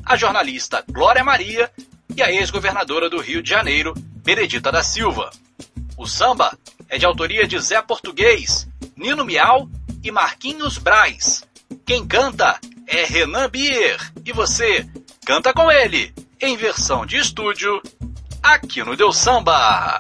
a 0.04 0.14
jornalista 0.14 0.85
Glória 0.88 1.24
Maria 1.24 1.72
e 2.14 2.22
a 2.22 2.30
ex-governadora 2.30 3.09
do 3.09 3.18
Rio 3.18 3.42
de 3.42 3.48
Janeiro, 3.48 3.94
Benedita 4.22 4.70
da 4.70 4.83
Silva. 4.83 5.30
O 5.96 6.06
samba 6.06 6.56
é 6.88 6.98
de 6.98 7.06
autoria 7.06 7.46
de 7.46 7.59
Zé 7.59 7.80
Português, 7.80 8.68
Nino 8.94 9.24
Miau 9.24 9.68
e 10.04 10.11
Marquinhos 10.11 10.76
Braz. 10.76 11.42
Quem 11.87 12.06
canta 12.06 12.61
é 12.87 13.04
Renan 13.04 13.48
Bier 13.48 14.12
e 14.24 14.33
você 14.33 14.87
canta 15.24 15.52
com 15.54 15.70
ele, 15.70 16.12
em 16.40 16.56
versão 16.56 17.06
de 17.06 17.16
estúdio, 17.16 17.80
aqui 18.42 18.83
no 18.83 18.96
Deu 18.96 19.12
Samba. 19.12 19.98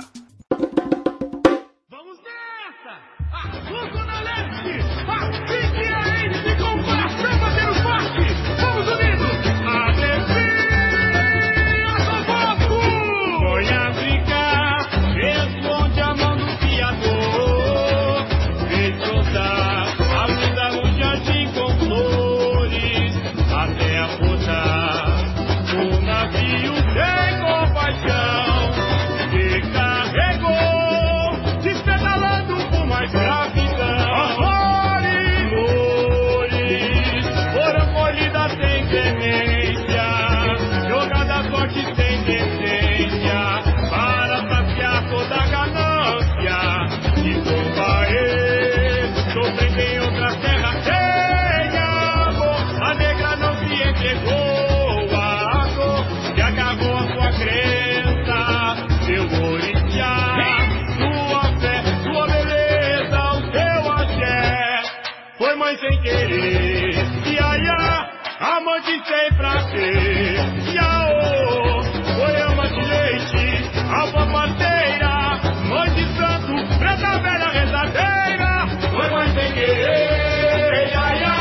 Jaya 80.92 81.34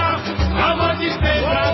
Amar 0.67 0.95
Jitendra 0.99 1.68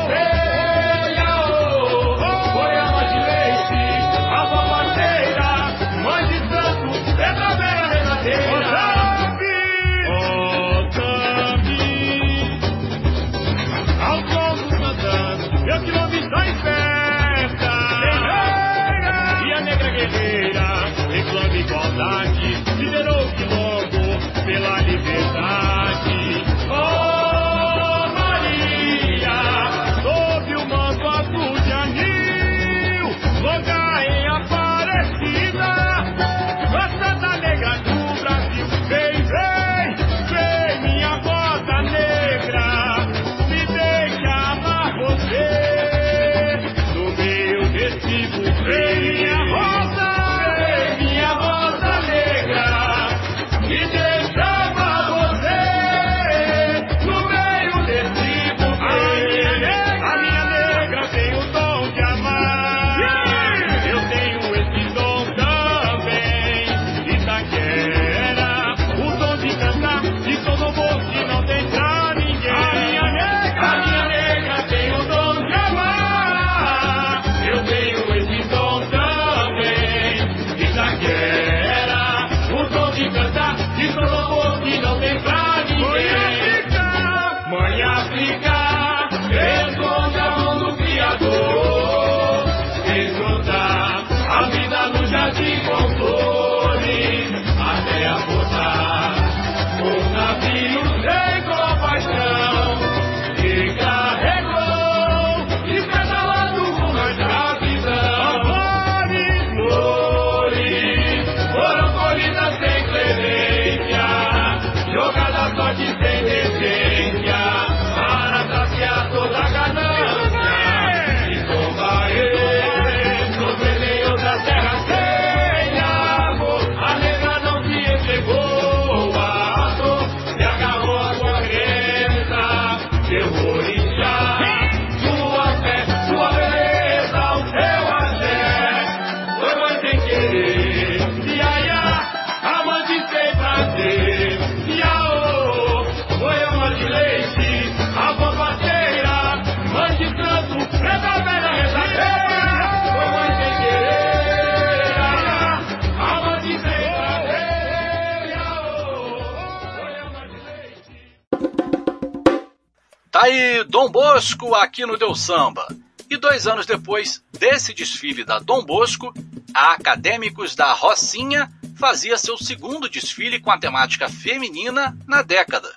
Aí, 163.25 163.63
Dom 163.63 163.89
Bosco 163.89 164.53
aqui 164.53 164.85
no 164.85 164.97
Deu 164.97 165.15
Samba. 165.15 165.67
E 166.07 166.15
dois 166.15 166.45
anos 166.45 166.67
depois 166.67 167.23
desse 167.31 167.73
desfile 167.73 168.23
da 168.23 168.37
Dom 168.37 168.63
Bosco, 168.63 169.11
a 169.51 169.71
Acadêmicos 169.71 170.53
da 170.53 170.71
Rocinha 170.73 171.51
fazia 171.75 172.19
seu 172.19 172.37
segundo 172.37 172.87
desfile 172.87 173.39
com 173.39 173.49
a 173.49 173.57
temática 173.57 174.07
feminina 174.07 174.95
na 175.07 175.23
década. 175.23 175.73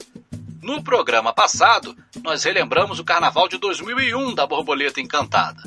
No 0.60 0.82
programa 0.82 1.32
passado, 1.32 1.96
nós 2.22 2.44
relembramos 2.44 2.98
o 2.98 3.04
Carnaval 3.04 3.48
de 3.48 3.56
2001 3.56 4.34
da 4.34 4.46
Borboleta 4.46 5.00
Encantada. 5.00 5.62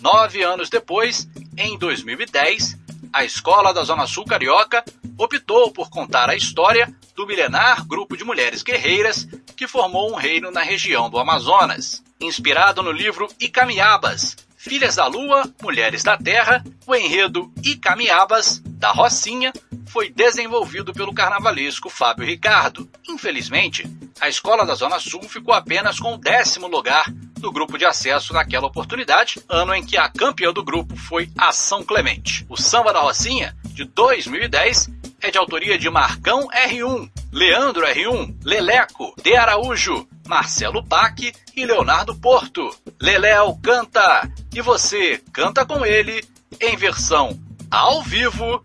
Nove 0.00 0.44
anos 0.44 0.70
depois, 0.70 1.28
em 1.56 1.76
2010, 1.76 2.78
a 3.12 3.24
escola 3.24 3.74
da 3.74 3.82
Zona 3.82 4.06
Sul 4.06 4.24
Carioca 4.24 4.84
optou 5.18 5.72
por 5.72 5.90
contar 5.90 6.30
a 6.30 6.36
história 6.36 6.94
do 7.16 7.26
milenar 7.26 7.84
grupo 7.88 8.16
de 8.16 8.22
mulheres 8.22 8.62
guerreiras 8.62 9.26
que 9.58 9.66
formou 9.66 10.12
um 10.12 10.14
reino 10.14 10.52
na 10.52 10.62
região 10.62 11.10
do 11.10 11.18
Amazonas. 11.18 12.00
Inspirado 12.20 12.80
no 12.80 12.92
livro 12.92 13.26
Icamiabas, 13.40 14.36
Filhas 14.56 14.94
da 14.94 15.06
Lua, 15.08 15.52
Mulheres 15.60 16.04
da 16.04 16.16
Terra, 16.16 16.64
o 16.86 16.94
enredo 16.94 17.52
Icamiabas, 17.64 18.62
da 18.64 18.92
Rocinha, 18.92 19.52
foi 19.88 20.10
desenvolvido 20.10 20.92
pelo 20.92 21.12
carnavalesco 21.12 21.90
Fábio 21.90 22.24
Ricardo. 22.24 22.88
Infelizmente, 23.08 23.84
a 24.20 24.28
escola 24.28 24.64
da 24.64 24.76
Zona 24.76 25.00
Sul 25.00 25.24
ficou 25.24 25.52
apenas 25.52 25.98
com 25.98 26.14
o 26.14 26.18
décimo 26.18 26.68
lugar 26.68 27.10
do 27.10 27.50
grupo 27.50 27.76
de 27.76 27.84
acesso 27.84 28.32
naquela 28.32 28.68
oportunidade, 28.68 29.42
ano 29.48 29.74
em 29.74 29.84
que 29.84 29.96
a 29.96 30.08
campeã 30.08 30.52
do 30.52 30.64
grupo 30.64 30.96
foi 30.96 31.30
a 31.36 31.50
São 31.50 31.82
Clemente. 31.82 32.46
O 32.48 32.56
Samba 32.56 32.92
da 32.92 33.00
Rocinha, 33.00 33.56
de 33.64 33.84
2010, 33.84 34.88
é 35.20 35.30
de 35.30 35.38
autoria 35.38 35.78
de 35.78 35.90
Marcão 35.90 36.48
R1, 36.48 37.10
Leandro 37.32 37.86
R1, 37.86 38.36
Leleco, 38.44 39.14
De 39.22 39.34
Araújo, 39.34 40.08
Marcelo 40.26 40.84
Pac 40.84 41.32
e 41.56 41.66
Leonardo 41.66 42.14
Porto. 42.14 42.70
Leléo 43.00 43.58
canta 43.62 44.30
e 44.54 44.60
você 44.60 45.22
canta 45.32 45.64
com 45.64 45.84
ele 45.84 46.24
em 46.60 46.76
versão 46.76 47.38
ao 47.70 48.02
vivo 48.02 48.62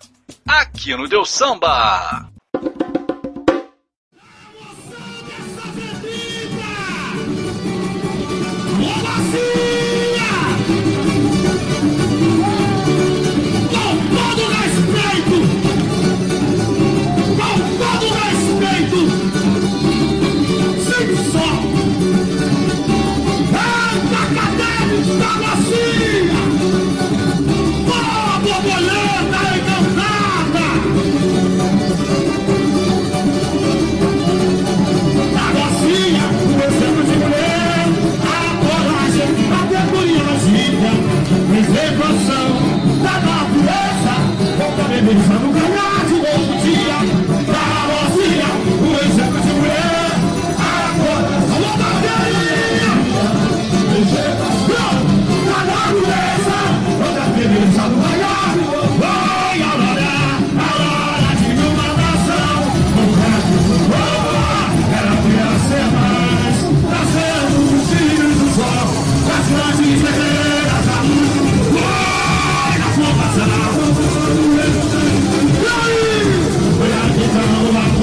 aqui 0.48 0.96
no 0.96 1.08
Deus 1.08 1.30
Samba. 1.30 2.33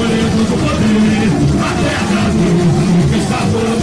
escolhido 0.01 0.45
do 0.45 0.57
poder, 0.57 1.29
a 1.61 1.73
terra 1.83 2.31
do 2.31 3.11
que 3.11 3.19
está. 3.19 3.80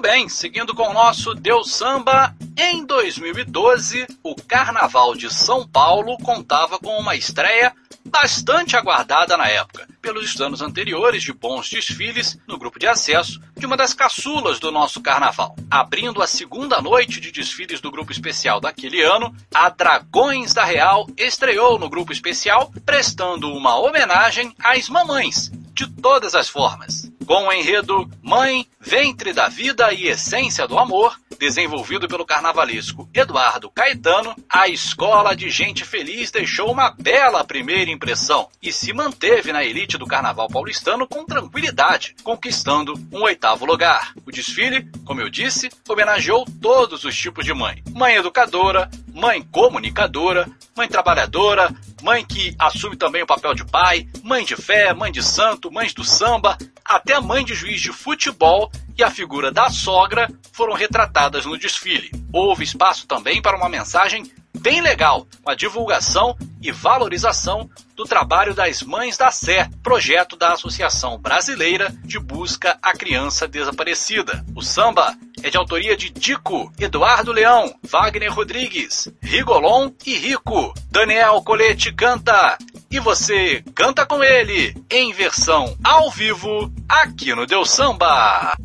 Bem, 0.00 0.30
seguindo 0.30 0.74
com 0.74 0.88
o 0.88 0.94
nosso 0.94 1.34
Deus 1.34 1.72
Samba, 1.74 2.34
em 2.56 2.86
2012, 2.86 4.06
o 4.22 4.34
Carnaval 4.34 5.14
de 5.14 5.32
São 5.32 5.68
Paulo 5.68 6.16
contava 6.16 6.78
com 6.78 6.98
uma 6.98 7.14
estreia 7.14 7.74
bastante 8.02 8.78
aguardada 8.78 9.36
na 9.36 9.46
época, 9.48 9.86
pelos 10.00 10.40
anos 10.40 10.62
anteriores 10.62 11.22
de 11.22 11.34
bons 11.34 11.68
desfiles 11.68 12.38
no 12.48 12.56
grupo 12.56 12.78
de 12.78 12.86
acesso 12.86 13.38
de 13.54 13.66
uma 13.66 13.76
das 13.76 13.92
caçulas 13.92 14.58
do 14.58 14.72
nosso 14.72 15.02
carnaval. 15.02 15.54
Abrindo 15.70 16.22
a 16.22 16.26
segunda 16.26 16.80
noite 16.80 17.20
de 17.20 17.30
desfiles 17.30 17.78
do 17.78 17.90
grupo 17.90 18.10
especial 18.10 18.58
daquele 18.58 19.02
ano, 19.02 19.36
a 19.54 19.68
Dragões 19.68 20.54
da 20.54 20.64
Real 20.64 21.06
estreou 21.14 21.78
no 21.78 21.90
grupo 21.90 22.10
especial, 22.10 22.72
prestando 22.86 23.52
uma 23.52 23.78
homenagem 23.78 24.54
às 24.58 24.88
mamães, 24.88 25.52
de 25.74 25.86
todas 25.86 26.34
as 26.34 26.48
formas. 26.48 27.11
Com 27.26 27.46
o 27.46 27.52
enredo 27.52 28.10
Mãe, 28.20 28.66
Ventre 28.80 29.32
da 29.32 29.48
Vida 29.48 29.92
e 29.92 30.08
Essência 30.08 30.66
do 30.66 30.78
Amor, 30.78 31.16
desenvolvido 31.38 32.08
pelo 32.08 32.24
carnavalesco 32.24 33.08
Eduardo 33.12 33.70
Caetano, 33.70 34.34
a 34.48 34.68
escola 34.68 35.34
de 35.34 35.50
gente 35.50 35.84
feliz 35.84 36.30
deixou 36.30 36.70
uma 36.70 36.90
bela 36.90 37.44
primeira 37.44 37.90
impressão 37.90 38.48
e 38.62 38.72
se 38.72 38.92
manteve 38.92 39.52
na 39.52 39.64
elite 39.64 39.98
do 39.98 40.06
carnaval 40.06 40.48
paulistano 40.48 41.06
com 41.06 41.24
tranquilidade, 41.24 42.14
conquistando 42.22 42.94
um 43.12 43.22
oitavo 43.22 43.64
lugar. 43.64 44.12
O 44.26 44.30
desfile, 44.30 44.88
como 45.04 45.20
eu 45.20 45.28
disse, 45.28 45.68
homenageou 45.88 46.44
todos 46.60 47.04
os 47.04 47.16
tipos 47.16 47.44
de 47.44 47.52
mãe: 47.52 47.82
mãe 47.92 48.14
educadora, 48.14 48.90
mãe 49.12 49.42
comunicadora, 49.42 50.48
mãe 50.76 50.88
trabalhadora, 50.88 51.74
mãe 52.02 52.24
que 52.24 52.54
assume 52.58 52.96
também 52.96 53.22
o 53.22 53.26
papel 53.26 53.54
de 53.54 53.64
pai, 53.64 54.06
mãe 54.22 54.44
de 54.44 54.56
fé, 54.56 54.92
mãe 54.92 55.12
de 55.12 55.22
santo, 55.22 55.70
mães 55.70 55.94
do 55.94 56.04
samba, 56.04 56.56
até 56.84 57.20
mãe 57.20 57.44
de 57.44 57.54
juiz 57.54 57.80
de 57.80 57.92
futebol 57.92 58.70
e 58.96 59.02
a 59.02 59.10
figura 59.10 59.50
da 59.50 59.70
sogra 59.70 60.28
foram 60.52 60.74
retratadas 60.74 61.46
no 61.46 61.58
desfile. 61.58 62.10
Houve 62.32 62.64
espaço 62.64 63.06
também 63.06 63.40
para 63.40 63.56
uma 63.56 63.68
mensagem 63.68 64.30
bem 64.58 64.80
legal, 64.80 65.26
com 65.42 65.50
a 65.50 65.54
divulgação 65.54 66.36
e 66.60 66.70
valorização 66.70 67.68
do 67.96 68.04
trabalho 68.04 68.54
das 68.54 68.82
Mães 68.82 69.16
da 69.16 69.30
Sé, 69.30 69.68
projeto 69.82 70.36
da 70.36 70.52
Associação 70.52 71.18
Brasileira 71.18 71.92
de 72.04 72.18
Busca 72.18 72.78
à 72.80 72.92
Criança 72.92 73.48
Desaparecida. 73.48 74.44
O 74.54 74.62
samba 74.62 75.16
é 75.42 75.50
de 75.50 75.56
autoria 75.56 75.96
de 75.96 76.08
Dico, 76.10 76.72
Eduardo 76.78 77.32
Leão, 77.32 77.74
Wagner 77.82 78.32
Rodrigues, 78.32 79.08
Rigolon 79.20 79.90
e 80.06 80.14
Rico. 80.14 80.72
Daniel 80.90 81.42
Colete 81.42 81.92
canta 81.92 82.56
e 82.90 83.00
você 83.00 83.62
canta 83.74 84.06
com 84.06 84.22
ele 84.22 84.74
em 84.90 85.12
versão 85.12 85.76
ao 85.82 86.10
vivo 86.10 86.72
aqui 86.88 87.34
no 87.34 87.46
Deus 87.46 87.70
Samba. 87.70 88.56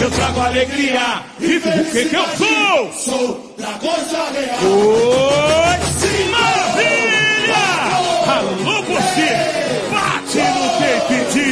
Eu 0.00 0.10
trago 0.12 0.40
alegria 0.40 1.24
e 1.40 1.56
o 1.56 1.90
que 1.90 2.04
que 2.04 2.16
eu 2.16 2.26
sou? 2.36 2.92
Sou 2.92 3.54
Dragões 3.58 4.12
da 4.12 4.30
Real. 4.30 4.64
Oi! 4.64 6.07
Alô, 8.28 8.82
você! 8.82 9.30
Bate 9.90 10.38
no 10.38 10.64
tape 10.78 11.18
de... 11.32 11.48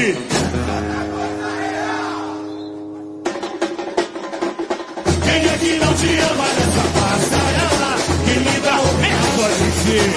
Quem 5.25 5.41
é 5.41 5.57
que 5.59 5.73
não 5.79 5.93
te 5.95 6.11
ama 6.19 6.47
nessa 6.57 6.85
passarela? 6.97 7.93
Que 8.27 8.35
linda 8.41 8.69
é 8.69 9.17
pode 9.37 9.65
dizer. 9.73 10.09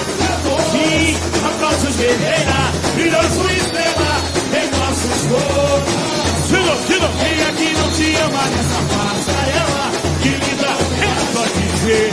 Sim, 0.70 1.16
aplausos 1.46 1.96
guerreira, 1.96 2.60
brilhou 2.94 3.22
sua 3.22 3.52
estrela 3.54 4.12
em 4.52 4.66
nossos 4.76 5.20
corpos. 5.30 6.10
Tiro, 6.48 6.74
tiro, 6.86 7.08
quem 7.20 7.36
é 7.40 7.50
que 7.56 7.68
não 7.72 7.88
te 7.92 8.06
ama 8.16 8.44
nessa 8.50 8.80
passarela? 8.92 9.84
Que 10.20 10.28
linda 10.28 10.70
é 11.00 11.12
só 11.32 11.44
dizer. 11.56 12.08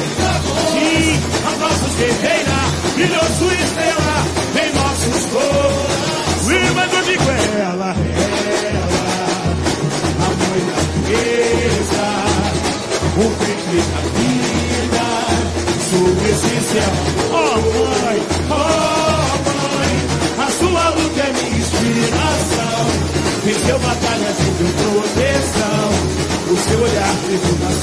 Sim, 0.71 1.19
aplausos 1.47 1.93
guerreira, 1.97 2.46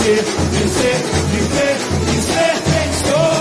nascer, 0.04 0.24
vencer, 0.52 0.96
viver 1.32 1.76
e 2.02 2.22
ser 2.22 2.54
sou. 3.08 3.32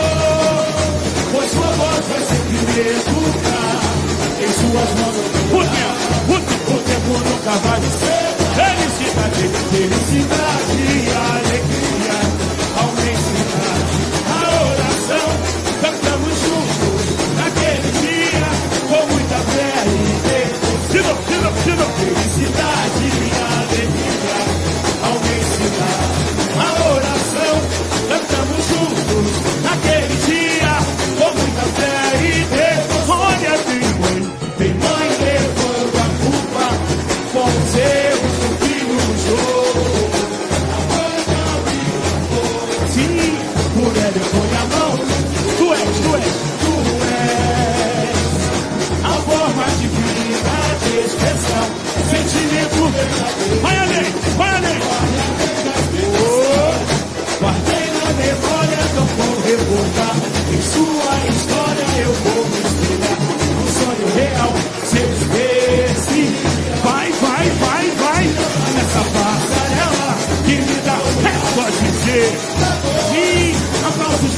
Pois 1.31 1.51
sua 1.51 1.67
voz 1.67 2.05
vai 2.07 2.21
sempre 2.21 2.53
me 2.53 2.79
educar. 2.89 3.81
Em 4.39 4.51
suas 4.53 4.91
mãos 4.99 5.15
eu 5.17 5.23
o 5.23 6.39
tempo, 6.39 6.71
o 6.71 6.79
tempo, 6.79 7.11
nunca 7.29 7.51
vai 7.51 7.81
ser. 7.81 8.33
Felicidade, 8.55 9.43
felicidade 9.71 10.62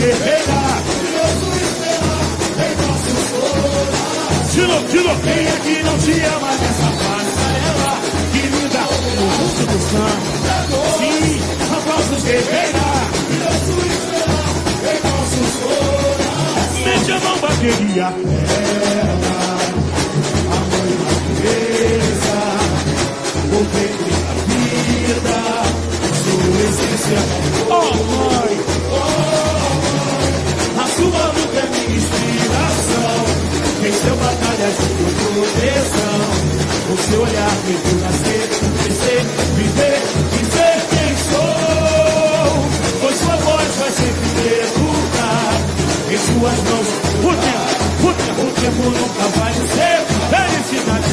guerreira. 0.06 0.62
Tiro, 4.52 4.78
tiro, 4.90 5.14
quem 5.22 5.48
é 5.48 5.58
que 5.64 5.84
não 5.84 5.98
te 5.98 6.12
ama 6.22 6.52
nessa 6.52 6.90
passarela? 7.02 7.94
Que 8.32 8.42
linda, 8.48 8.84
no 9.16 9.26
rosto 9.38 9.64
do 9.66 9.80
sangue. 9.90 10.30
Sim, 10.98 11.42
aplausos 11.76 12.24
guerreira. 12.24 12.86
Mete 16.86 17.12
a 17.12 17.20
mão, 17.20 17.38
bateria. 17.40 18.14
Ela, 19.06 19.65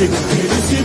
Felicidade, 0.02 0.26
felicidade 0.26 0.81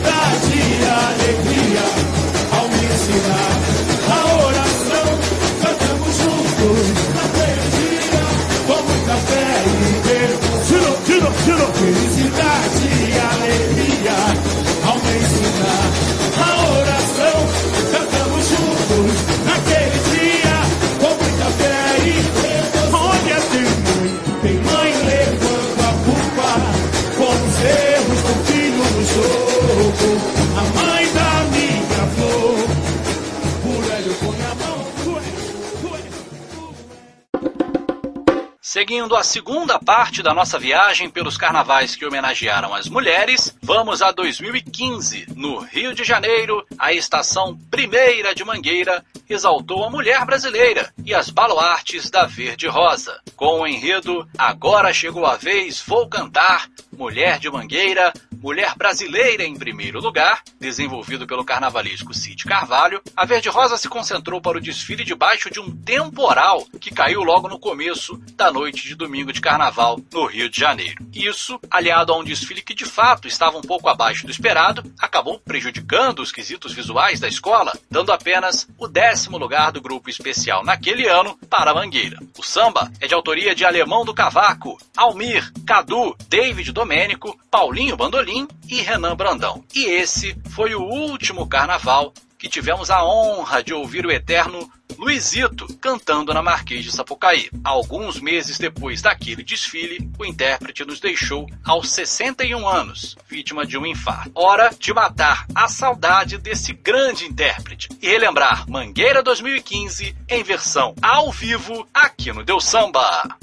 Seguindo 39.07 39.21
a 39.21 39.23
segunda 39.23 39.79
parte 39.79 40.21
da 40.21 40.33
nossa 40.33 40.59
viagem 40.59 41.09
pelos 41.09 41.37
carnavais 41.37 41.95
que 41.95 42.05
homenagearam 42.05 42.73
as 42.73 42.89
mulheres, 42.89 43.55
vamos 43.63 44.01
a 44.01 44.11
2015. 44.11 45.27
No 45.33 45.59
Rio 45.59 45.93
de 45.93 46.03
Janeiro, 46.03 46.65
a 46.77 46.91
estação 46.91 47.57
Primeira 47.71 48.35
de 48.35 48.43
Mangueira 48.43 49.01
exaltou 49.29 49.85
a 49.85 49.89
mulher 49.89 50.25
brasileira 50.25 50.91
e 51.05 51.15
as 51.15 51.29
baluartes 51.29 52.09
da 52.09 52.25
Verde 52.25 52.67
Rosa. 52.67 53.21
Com 53.33 53.61
o 53.61 53.67
enredo 53.67 54.27
Agora 54.37 54.93
Chegou 54.93 55.25
a 55.25 55.37
Vez, 55.37 55.81
Vou 55.87 56.09
Cantar, 56.09 56.67
Mulher 56.91 57.39
de 57.39 57.49
Mangueira, 57.49 58.11
Mulher 58.47 58.75
Brasileira 58.77 59.43
em 59.43 59.57
primeiro 59.57 59.99
lugar, 59.99 60.41
desenvolvido 60.57 61.27
pelo 61.27 61.43
carnavalesco 61.43 62.13
Cid 62.13 62.45
Carvalho, 62.45 63.01
a 63.13 63.25
Verde 63.25 63.49
Rosa 63.49 63.75
se 63.75 63.89
concentrou 63.89 64.39
para 64.39 64.57
o 64.57 64.61
desfile 64.61 65.03
debaixo 65.03 65.51
de 65.51 65.59
um 65.59 65.69
temporal 65.69 66.65
que 66.79 66.89
caiu 66.89 67.23
logo 67.23 67.49
no 67.49 67.59
começo 67.59 68.17
da 68.37 68.49
noite 68.49 68.87
de 68.87 68.95
domingo 68.95 69.33
de 69.33 69.41
carnaval 69.41 69.99
no 70.13 70.25
Rio 70.25 70.49
de 70.49 70.57
Janeiro. 70.57 71.05
Isso, 71.13 71.59
aliado 71.69 72.13
a 72.13 72.17
um 72.17 72.23
desfile 72.23 72.61
que 72.61 72.73
de 72.73 72.85
fato 72.85 73.27
estava 73.27 73.57
um 73.57 73.61
pouco 73.61 73.89
abaixo 73.89 74.25
do 74.25 74.31
esperado, 74.31 74.81
acabou 74.97 75.41
prejudicando 75.41 76.21
os 76.21 76.31
quesitos 76.31 76.71
visuais 76.71 77.19
da 77.19 77.27
escola, 77.27 77.77
dando 77.91 78.13
apenas 78.13 78.65
o 78.77 78.87
décimo 78.87 79.37
lugar 79.37 79.73
do 79.73 79.81
grupo 79.81 80.09
especial 80.09 80.63
naquele 80.63 81.05
ano 81.05 81.37
para 81.49 81.71
a 81.71 81.75
Mangueira. 81.75 82.17
O 82.37 82.43
samba 82.43 82.89
é 83.01 83.07
de 83.07 83.13
autoria 83.13 83.53
de 83.53 83.65
Alemão 83.65 84.05
do 84.05 84.13
Cavaco, 84.13 84.77
Almir, 84.95 85.51
Cadu, 85.65 86.15
David 86.29 86.71
Domênico, 86.71 87.37
Paulinho 87.51 87.97
Bandolim 87.97 88.36
e 88.67 88.81
Renan 88.81 89.15
Brandão. 89.15 89.63
E 89.73 89.85
esse 89.85 90.35
foi 90.49 90.75
o 90.75 90.81
último 90.81 91.47
carnaval 91.47 92.13
que 92.38 92.49
tivemos 92.49 92.91
a 92.91 93.03
honra 93.03 93.63
de 93.63 93.73
ouvir 93.73 94.05
o 94.05 94.11
eterno 94.11 94.69
Luizito 94.97 95.67
cantando 95.79 96.33
na 96.33 96.41
Marquês 96.41 96.83
de 96.83 96.91
Sapucaí. 96.91 97.49
Alguns 97.63 98.19
meses 98.19 98.57
depois 98.57 99.01
daquele 99.01 99.43
desfile, 99.43 100.09
o 100.17 100.25
intérprete 100.25 100.83
nos 100.83 100.99
deixou 100.99 101.47
aos 101.63 101.89
61 101.91 102.67
anos, 102.67 103.15
vítima 103.27 103.65
de 103.65 103.77
um 103.77 103.85
infarto. 103.85 104.31
Hora 104.33 104.71
de 104.77 104.93
matar 104.93 105.45
a 105.53 105.67
saudade 105.67 106.38
desse 106.38 106.73
grande 106.73 107.25
intérprete 107.25 107.89
e 108.01 108.07
relembrar 108.07 108.69
Mangueira 108.69 109.21
2015 109.21 110.15
em 110.27 110.43
versão 110.43 110.95
ao 111.01 111.31
vivo 111.31 111.88
aqui 111.93 112.31
no 112.31 112.43
Deu 112.43 112.59
Samba. 112.59 113.38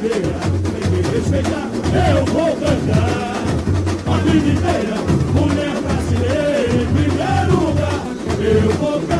Eu 0.00 0.10
vou 2.26 2.56
cantar 2.56 3.34
a 4.06 4.16
vida 4.18 4.48
inteira, 4.48 4.94
mulher 5.34 5.74
brasileira 5.82 6.68
em 6.72 6.86
primeiro 6.86 7.66
lugar. 7.66 8.06
Eu 8.38 8.70
vou 8.74 9.00
cantar 9.00 9.17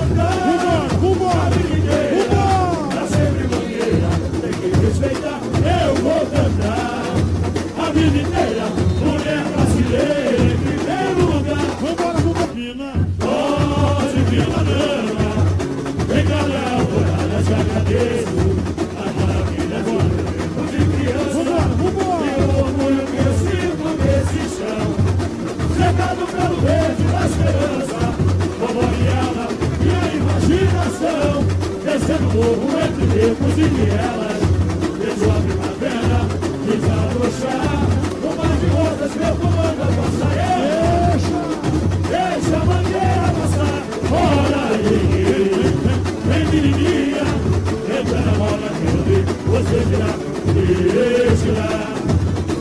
Descendo 32.09 32.31
o 32.31 32.33
morro 32.33 32.81
entre 32.81 33.05
becos 33.05 33.59
e 33.59 33.69
vielas 33.69 34.41
Vejo 34.99 35.31
a 35.31 35.39
primavera 35.45 36.21
desabrochar 36.65 37.85
No 38.23 38.31
mar 38.35 38.55
de 38.57 38.67
rosas 38.69 39.13
meu 39.15 39.35
comando 39.37 39.83
a 39.83 39.91
passar 39.93 40.33
Deixa, 41.13 41.41
deixa 42.09 42.57
a 42.57 42.65
mangueira 42.65 43.29
passar 43.37 43.81
Ora 44.11 44.61
aí, 44.73 44.97
vem 46.25 46.45
menininha 46.49 47.27
Entra 48.01 48.21
na 48.21 48.33
moda 48.39 48.69
que 48.73 48.87
eu 48.87 49.01
dei 49.05 49.23
Você 49.53 49.79
dirá 49.85 50.11
Gira, 51.37 51.71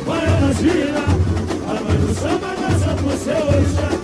Baiana 0.06 0.54
gira, 0.56 1.06
a 1.68 1.74
mãe 1.84 1.98
do 2.00 2.14
samba 2.14 2.54
dança 2.54 2.92
pro 2.96 3.18
seu 3.18 3.48
orixá. 3.48 3.97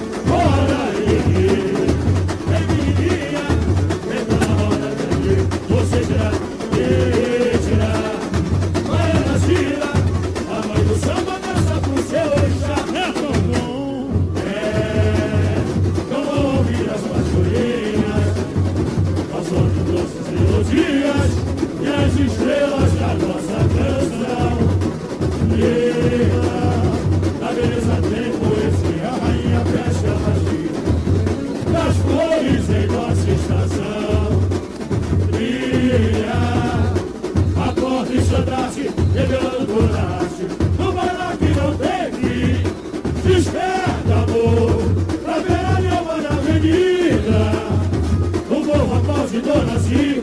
Aplaude 49.44 49.74
Dona 49.74 50.23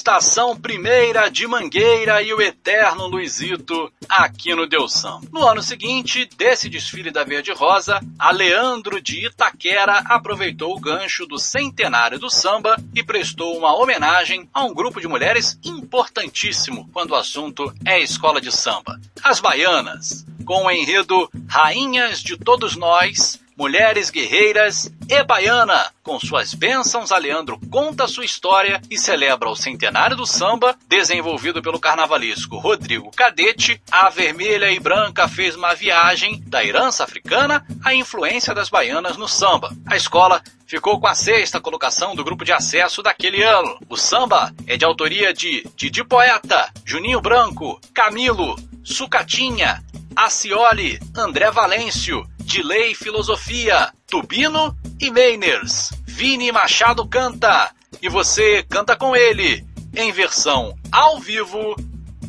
Estação 0.00 0.56
Primeira 0.56 1.28
de 1.28 1.46
Mangueira 1.46 2.22
e 2.22 2.32
o 2.32 2.40
Eterno 2.40 3.06
Luizito 3.06 3.92
aqui 4.08 4.54
no 4.54 4.66
Deus 4.66 4.94
Samba. 4.94 5.28
No 5.30 5.46
ano 5.46 5.62
seguinte, 5.62 6.26
desse 6.38 6.70
desfile 6.70 7.10
da 7.10 7.22
Verde 7.22 7.52
Rosa, 7.52 8.00
a 8.18 8.30
Leandro 8.30 8.98
de 8.98 9.26
Itaquera 9.26 9.98
aproveitou 10.06 10.74
o 10.74 10.80
gancho 10.80 11.26
do 11.26 11.38
centenário 11.38 12.18
do 12.18 12.30
samba 12.30 12.82
e 12.94 13.04
prestou 13.04 13.58
uma 13.58 13.76
homenagem 13.76 14.48
a 14.54 14.64
um 14.64 14.72
grupo 14.72 15.02
de 15.02 15.06
mulheres 15.06 15.58
importantíssimo 15.62 16.88
quando 16.94 17.10
o 17.10 17.16
assunto 17.16 17.70
é 17.84 18.00
escola 18.00 18.40
de 18.40 18.50
samba. 18.50 18.98
As 19.22 19.38
Baianas, 19.38 20.24
com 20.46 20.64
o 20.64 20.70
enredo 20.70 21.30
Rainhas 21.46 22.22
de 22.22 22.38
Todos 22.38 22.74
Nós, 22.74 23.38
Mulheres 23.54 24.08
Guerreiras 24.08 24.90
e 25.12 25.24
Baiana. 25.24 25.90
Com 26.04 26.20
suas 26.20 26.54
bênçãos, 26.54 27.10
a 27.10 27.18
Leandro 27.18 27.58
conta 27.68 28.06
sua 28.06 28.24
história 28.24 28.80
e 28.88 28.96
celebra 28.96 29.50
o 29.50 29.56
centenário 29.56 30.16
do 30.16 30.24
samba, 30.24 30.76
desenvolvido 30.86 31.60
pelo 31.60 31.80
carnavalesco 31.80 32.58
Rodrigo 32.58 33.10
Cadete. 33.10 33.82
A 33.90 34.08
Vermelha 34.08 34.70
e 34.70 34.78
Branca 34.78 35.26
fez 35.26 35.56
uma 35.56 35.74
viagem 35.74 36.40
da 36.46 36.64
herança 36.64 37.02
africana 37.02 37.66
à 37.84 37.92
influência 37.92 38.54
das 38.54 38.68
baianas 38.68 39.16
no 39.16 39.26
samba. 39.26 39.74
A 39.84 39.96
escola 39.96 40.40
ficou 40.64 41.00
com 41.00 41.08
a 41.08 41.14
sexta 41.14 41.60
colocação 41.60 42.14
do 42.14 42.22
grupo 42.22 42.44
de 42.44 42.52
acesso 42.52 43.02
daquele 43.02 43.42
ano. 43.42 43.78
O 43.88 43.96
samba 43.96 44.54
é 44.64 44.76
de 44.76 44.84
autoria 44.84 45.34
de 45.34 45.66
Didi 45.74 46.04
Poeta, 46.04 46.70
Juninho 46.84 47.20
Branco, 47.20 47.80
Camilo, 47.92 48.54
Sucatinha, 48.84 49.82
Acioli, 50.14 51.00
André 51.16 51.50
Valêncio, 51.50 52.24
Dilei 52.38 52.94
Filosofia, 52.94 53.92
Tubino 54.08 54.76
e 55.00 55.10
Meiners. 55.10 55.90
Vini 56.06 56.52
Machado 56.52 57.06
canta 57.06 57.70
e 58.02 58.08
você 58.08 58.62
canta 58.68 58.96
com 58.96 59.16
ele 59.16 59.64
em 59.96 60.12
versão 60.12 60.74
ao 60.92 61.18
vivo 61.18 61.74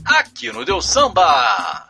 aqui 0.05 0.51
no 0.51 0.63
Deus 0.65 0.87
Samba. 0.87 1.87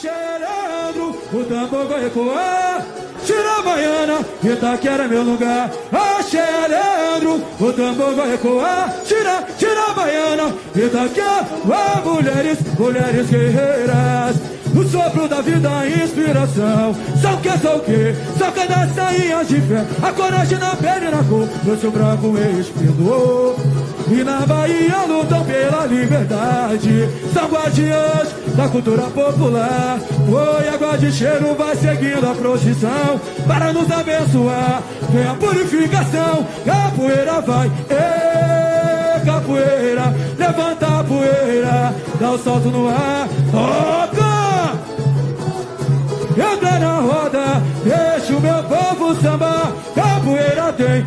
Cheirando, 0.00 1.10
o 1.32 1.44
tambor 1.44 1.86
vai 1.88 2.06
ecoar. 2.06 2.86
Tira 3.26 3.58
a 3.58 3.62
baiana, 3.62 4.20
Itaquera 4.44 5.04
é 5.04 5.08
meu 5.08 5.24
lugar. 5.24 5.72
Axé, 5.90 6.68
Leandro, 6.68 7.44
o 7.58 7.72
tambor 7.72 8.14
vai 8.14 8.34
ecoar. 8.34 8.94
Tira, 9.04 9.44
tira 9.58 9.90
a 9.90 9.94
baiana, 9.94 10.54
Itaquera. 10.76 11.48
Ah, 11.72 12.00
mulheres, 12.04 12.58
mulheres 12.78 13.28
guerreiras. 13.28 14.36
O 14.78 14.84
sopro 14.84 15.28
da 15.28 15.40
vida, 15.40 15.68
a 15.68 15.88
inspiração. 15.88 16.94
São 17.20 17.34
o 17.34 17.38
que, 17.38 17.58
são 17.58 17.76
o 17.78 17.80
que? 17.80 18.14
São 18.38 18.52
cada 18.52 18.86
sainha 18.86 19.44
de 19.44 19.60
fé. 19.62 19.84
A 20.00 20.12
coragem 20.12 20.56
na 20.56 20.76
pele 20.76 21.06
e 21.06 21.10
na 21.10 21.24
cor. 21.24 21.48
Doce 21.64 21.88
branco 21.88 22.38
esplendor. 22.38 23.56
E 24.08 24.22
na 24.22 24.46
Bahia 24.46 25.04
lutam 25.08 25.44
pela 25.44 25.84
liberdade. 25.84 27.08
São 27.34 27.48
guardiãs 27.48 28.28
da 28.54 28.68
cultura 28.68 29.02
popular. 29.02 29.98
Oi, 30.28 30.68
água 30.68 30.96
de 30.96 31.10
cheiro 31.10 31.56
vai 31.56 31.74
seguindo 31.74 32.30
a 32.30 32.34
procissão 32.36 33.20
para 33.48 33.72
nos 33.72 33.90
abençoar. 33.90 34.80
Vem 35.10 35.26
a 35.26 35.34
purificação, 35.34 36.46
capoeira 36.64 37.40
vai. 37.40 37.68
Capoeira, 39.26 40.14
levanta 40.38 41.00
a 41.00 41.04
poeira, 41.04 41.94
dá 42.20 42.30
o 42.30 42.38
salto 42.38 42.68
no 42.70 42.88
ar. 42.88 43.28
Toca! 43.50 44.37
Entra 46.38 46.78
na 46.78 47.00
roda, 47.00 47.60
deixa 47.82 48.32
o 48.36 48.40
meu 48.40 48.62
povo 48.62 49.14
sambar. 49.20 49.72
Capoeira 49.92 50.72
tem. 50.72 51.04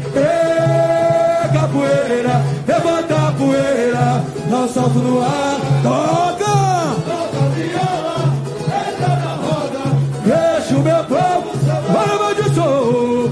Capoeira, 1.53 2.41
levanta 2.67 3.15
a 3.15 3.31
poeira, 3.31 4.23
dá 4.49 4.67
salto 4.67 4.99
no 4.99 5.21
ar. 5.21 5.57
Toca! 5.81 6.51
Deixa 10.25 10.75
o 10.75 10.83
meu 10.83 11.03
povo, 11.05 11.51
olha 11.95 12.15
o 12.27 12.35
de 12.35 12.55
sou. 12.55 13.31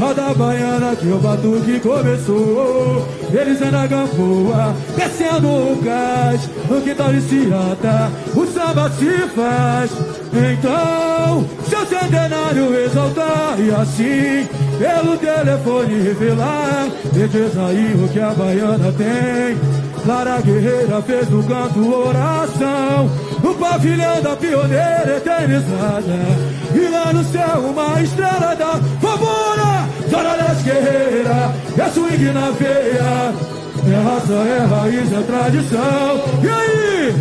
Roda 0.00 0.34
baiana 0.34 0.96
que 0.96 1.06
o 1.06 1.18
batuque 1.18 1.80
começou. 1.80 3.17
Eles 3.32 3.60
é 3.60 3.70
na 3.70 3.86
gamboa, 3.86 4.74
descendo 4.96 5.48
o 5.48 5.80
gás. 5.82 6.48
No 6.68 6.80
quintal 6.80 7.12
de 7.12 7.20
Ciata, 7.22 8.10
o 8.34 8.46
samba 8.46 8.90
se 8.90 9.28
faz. 9.28 9.90
Então, 10.32 11.44
seu 11.68 11.86
centenário 11.86 12.74
exaltar 12.74 13.58
e 13.58 13.70
assim, 13.70 14.48
pelo 14.78 15.16
telefone 15.18 16.02
revelar. 16.02 16.88
E 17.14 17.28
diz 17.28 17.58
aí 17.58 18.04
o 18.04 18.08
que 18.08 18.20
a 18.20 18.30
baiana 18.30 18.92
tem. 18.92 19.88
Clara 20.04 20.40
Guerreira 20.40 21.02
fez 21.02 21.30
o 21.32 21.42
canto 21.42 21.92
oração 21.92 23.10
No 23.42 23.54
pavilhão 23.56 24.22
da 24.22 24.36
pioneira 24.36 25.16
eternizada 25.16 26.16
E 26.74 26.88
lá 26.88 27.12
no 27.12 27.24
céu 27.24 27.60
uma 27.60 28.00
estrela 28.00 28.54
da 28.54 28.80
famora 29.00 29.77
Leste 30.16 30.64
Guerreira, 30.64 31.54
é 31.76 31.88
swing 31.90 32.24
na 32.32 32.50
veia 32.50 33.34
É 33.86 33.96
raça, 34.02 34.32
é 34.32 34.58
raiz, 34.66 35.12
é 35.12 35.22
tradição 35.22 36.24
E 36.42 36.48
aí? 36.48 37.14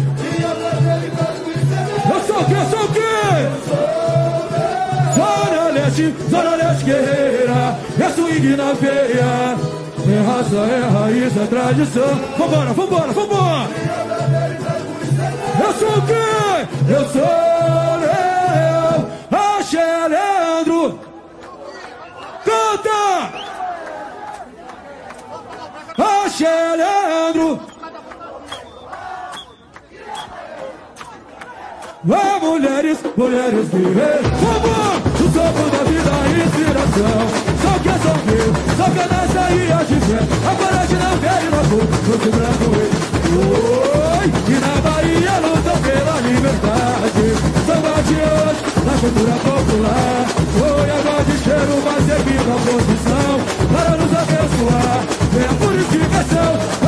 Eu 2.09 2.19
sou 2.25 2.39
o 2.39 2.45
que, 2.45 2.53
eu 2.53 2.65
sou 2.69 2.83
o 2.83 2.87
que? 2.93 3.15
Zona 5.15 5.63
Leste, 5.71 6.15
Zona 6.29 6.55
Leste 6.55 6.83
Guerreira 6.85 7.75
É 7.99 8.09
swing 8.09 8.55
na 8.55 8.73
veia 8.73 9.77
é 10.09 10.21
raça, 10.21 10.55
é 10.55 10.87
raiz, 10.87 11.35
é 11.35 11.45
tradição. 11.47 12.15
Vambora, 12.37 12.71
vambora, 12.71 13.11
vambora! 13.11 13.69
Eu 15.59 15.73
sou 15.73 15.89
o 15.89 16.01
quê? 16.03 16.67
Eu 16.87 17.05
sou 17.09 17.97
Leão, 17.99 19.09
Axé 19.57 20.07
Leandro. 20.07 20.99
Canta! 22.45 23.31
Axé 25.97 26.36
Leandro. 26.77 27.59
Ah, 32.09 32.39
mulheres, 32.39 32.97
mulheres 33.17 33.69
guerreiras. 33.69 34.27
Vambora! 34.41 34.87
O 35.17 35.29
sopro 35.29 35.69
da 35.71 35.83
vida, 35.83 36.09
a 36.09 36.27
inspiração. 36.45 37.19
Só 37.61 37.79
que 37.79 37.89
é 37.89 37.97
só 37.99 38.13
meu, 38.25 38.47
só 38.77 38.85
que 38.91 38.99
é 38.99 39.07
nessa 39.11 39.43
e 39.51 39.71
a 39.71 39.83
de 39.83 39.99
fé. 40.05 40.19
A 40.47 40.55
coragem 40.55 40.99
na 40.99 41.09
pele 41.17 41.49
na 41.49 41.61
cor, 41.69 41.85
rosto 42.07 42.29
branco 42.31 42.67
e 42.75 42.97
Oi, 43.37 44.27
e 44.47 44.59
na 44.59 44.73
Bahia 44.81 45.35
lutam 45.39 45.77
pela 45.81 46.15
liberdade. 46.21 47.25
São 47.65 47.81
guardiões 47.81 48.57
da 48.85 48.93
cultura 49.01 49.35
popular. 49.43 50.36
Oi, 50.55 50.89
agora 50.89 51.23
de 51.25 51.37
cheiro 51.43 51.81
vai 51.83 51.99
seguindo 52.01 52.49
a 52.51 52.59
posição 52.63 53.31
para 53.71 53.97
nos 53.97 54.13
abençoar. 54.15 55.03
Vem 55.33 55.45
a 55.45 55.53
purificação, 55.53 56.86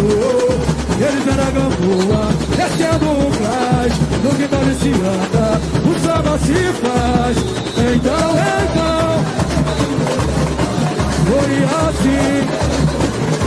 Eles 0.00 1.26
eram 1.26 1.52
gamboa, 1.52 2.22
descendo 2.56 3.06
o 3.10 3.30
gás. 3.42 3.92
No 4.22 4.30
quintal 4.30 4.64
de 4.64 4.74
Ciata, 4.74 5.60
o 5.84 5.92
samba 6.00 6.38
se 6.38 6.60
faz. 6.80 7.36
Então, 7.94 8.30
então, 8.62 9.24
foi 11.26 11.52
assim. 11.88 12.36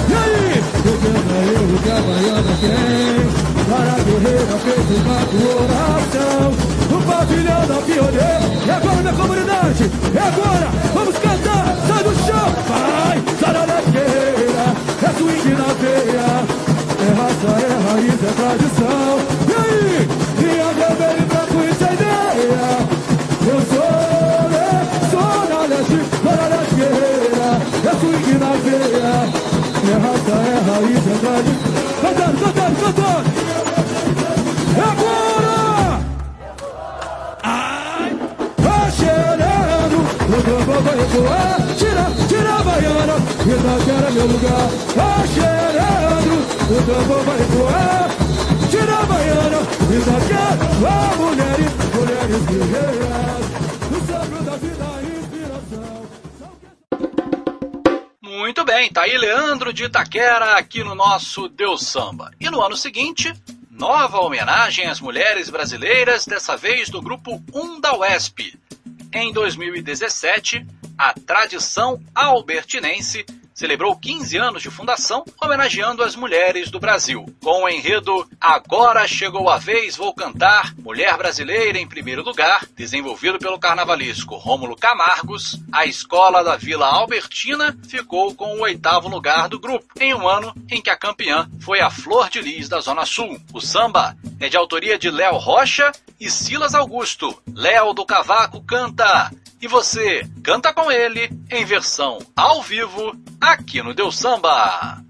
E 0.07 0.13
aí? 0.13 0.63
Eu 0.85 0.95
quero 1.01 1.21
eu 1.51 1.79
que 1.81 1.89
a 1.89 2.01
baiana 2.01 2.53
tem. 2.61 3.45
Para 3.65 3.93
a 3.93 4.03
guerreira 4.03 4.55
fez 4.63 4.85
uma 4.99 5.19
oração 5.63 6.53
No 6.91 7.01
pavilhão 7.01 7.67
da 7.67 7.81
pioneira 7.81 8.41
E 8.63 8.69
agora 8.69 9.01
minha 9.01 9.13
comunidade 9.13 9.91
E 10.13 10.17
agora 10.17 10.69
vamos 10.93 11.17
cantar 11.17 11.75
Sai 11.87 12.03
do 12.03 12.15
chão 12.15 12.53
Vai, 12.67 13.23
Zara 13.39 13.65
da 13.65 13.81
guerreira 13.81 14.94
é 15.05 15.13
swing 15.13 15.49
na 15.55 15.69
veia. 15.81 16.29
É 16.97 17.09
raça, 17.19 17.51
é 17.61 17.73
raiz, 17.85 18.19
é 18.23 18.33
tradição. 18.39 19.19
E 19.47 19.55
aí? 19.61 20.07
E 20.39 20.61
a 20.61 20.69
vermelho 20.73 21.21
e 21.21 21.25
branco 21.25 21.57
sem 21.77 21.93
ideia. 21.93 22.65
Eu 23.47 23.59
sou, 23.71 24.49
né? 24.49 24.67
Sou 25.11 25.33
na 25.49 25.61
leste, 25.67 25.99
para 26.23 26.59
guerreira. 26.75 27.49
É 27.85 27.93
swing 27.99 28.29
na 28.39 28.51
veia. 28.65 29.15
É 29.85 29.95
raça, 30.03 30.35
é 30.35 30.71
raiz, 30.71 31.05
é 31.07 31.17
tradição. 31.19 31.64
Itaquera 43.47 44.07
é 44.07 44.11
meu 44.11 44.25
lugar. 44.25 44.69
Tá 44.95 45.27
cheirando, 45.27 46.33
o 46.71 46.77
tambor 46.83 47.23
vai 47.23 47.41
ecoar. 47.41 48.09
Tira 48.71 48.97
a 48.97 49.05
baiana, 49.05 49.61
Itaquera, 49.95 50.65
ó 50.81 51.15
mulheres, 51.15 51.71
mulheres 51.93 52.41
guerreiras. 52.47 53.45
O 53.91 53.99
sábio 54.07 54.41
da 54.41 54.55
vida, 54.57 54.83
a 54.83 55.03
inspiração. 55.03 56.01
Muito 58.23 58.65
bem, 58.65 58.91
tá 58.91 59.03
aí 59.03 59.15
Leandro 59.15 59.71
de 59.71 59.83
Itaquera 59.83 60.57
aqui 60.57 60.83
no 60.83 60.95
nosso 60.95 61.47
Deus 61.47 61.85
Samba. 61.85 62.31
E 62.39 62.49
no 62.49 62.63
ano 62.63 62.75
seguinte, 62.75 63.31
nova 63.69 64.21
homenagem 64.21 64.87
às 64.87 64.99
mulheres 64.99 65.51
brasileiras, 65.51 66.25
dessa 66.25 66.57
vez 66.57 66.89
do 66.89 66.99
grupo 66.99 67.39
1 67.53 67.79
da 67.79 67.95
UESP. 67.95 68.57
Em 69.13 69.31
2017, 69.31 70.65
a 70.97 71.13
tradição 71.13 72.01
albertinense 72.13 73.25
celebrou 73.55 73.95
15 73.95 74.37
anos 74.37 74.61
de 74.61 74.69
fundação, 74.69 75.23
homenageando 75.41 76.03
as 76.03 76.13
mulheres 76.13 76.69
do 76.69 76.77
Brasil. 76.77 77.25
Com 77.41 77.63
o 77.63 77.69
enredo 77.69 78.27
Agora 78.39 79.07
Chegou 79.07 79.49
a 79.49 79.57
Vez, 79.57 79.95
Vou 79.95 80.13
Cantar, 80.13 80.75
Mulher 80.77 81.17
Brasileira 81.17 81.79
em 81.79 81.87
Primeiro 81.87 82.21
Lugar, 82.21 82.67
desenvolvido 82.75 83.39
pelo 83.39 83.57
carnavalesco 83.57 84.35
Rômulo 84.35 84.75
Camargos, 84.75 85.57
a 85.71 85.85
escola 85.85 86.43
da 86.43 86.57
Vila 86.57 86.85
Albertina 86.85 87.75
ficou 87.87 88.35
com 88.35 88.57
o 88.57 88.61
oitavo 88.61 89.07
lugar 89.07 89.47
do 89.47 89.57
grupo, 89.57 89.85
em 90.01 90.13
um 90.13 90.27
ano 90.27 90.53
em 90.69 90.81
que 90.81 90.89
a 90.89 90.97
campeã 90.97 91.49
foi 91.61 91.79
a 91.79 91.89
Flor 91.89 92.29
de 92.29 92.41
Lis 92.41 92.67
da 92.67 92.81
Zona 92.81 93.05
Sul. 93.05 93.39
O 93.53 93.61
samba 93.61 94.17
é 94.37 94.49
de 94.49 94.57
autoria 94.57 94.99
de 94.99 95.09
Léo 95.09 95.37
Rocha 95.37 95.93
e 96.19 96.29
Silas 96.29 96.75
Augusto. 96.75 97.41
Léo 97.53 97.93
do 97.93 98.05
Cavaco 98.05 98.61
canta 98.61 99.31
e 99.61 99.67
você 99.67 100.27
canta 100.43 100.73
com 100.73 100.91
ele 100.91 101.29
em 101.49 101.65
versão 101.65 102.19
ao 102.35 102.61
vivo 102.61 103.15
aqui 103.51 103.81
no 103.81 103.93
Deus 103.93 104.17
Samba. 104.17 105.03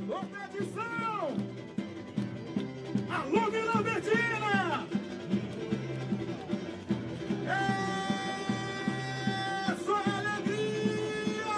Alô, 0.00 0.20
tradição! 0.30 1.36
Alô! 3.10 3.42
É 9.68 9.74
só 9.84 9.96
alegria! 9.96 11.52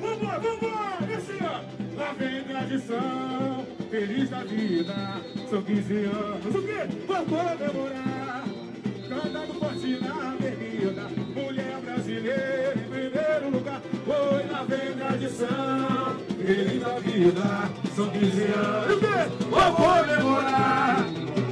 Vambora, 0.00 0.38
vambora! 0.40 0.82
Lá 1.96 2.12
vem 2.18 2.44
tradição, 2.44 3.66
feliz 3.90 4.30
da 4.30 4.44
vida. 4.44 4.94
São 5.48 5.62
15 5.62 5.94
anos, 6.04 6.54
o 6.54 6.62
quê? 6.62 6.86
Vou 7.06 7.16
comemorar. 7.24 8.41
Cantando 9.12 9.52
forte 9.60 9.98
na 10.00 10.32
avenida, 10.32 11.02
mulher 11.34 11.80
brasileira 11.84 12.72
em 12.74 12.88
primeiro 12.88 13.50
lugar. 13.50 13.82
Foi 14.06 14.50
lá 14.50 14.64
vem 14.66 14.94
tradição, 14.94 16.16
feliz 16.42 16.80
da 16.80 16.98
vida. 16.98 17.42
São 17.94 18.08
15 18.08 18.42
anos, 18.42 19.00
quê? 19.00 19.46
Vou 19.50 19.72
comemorar. 19.74 21.04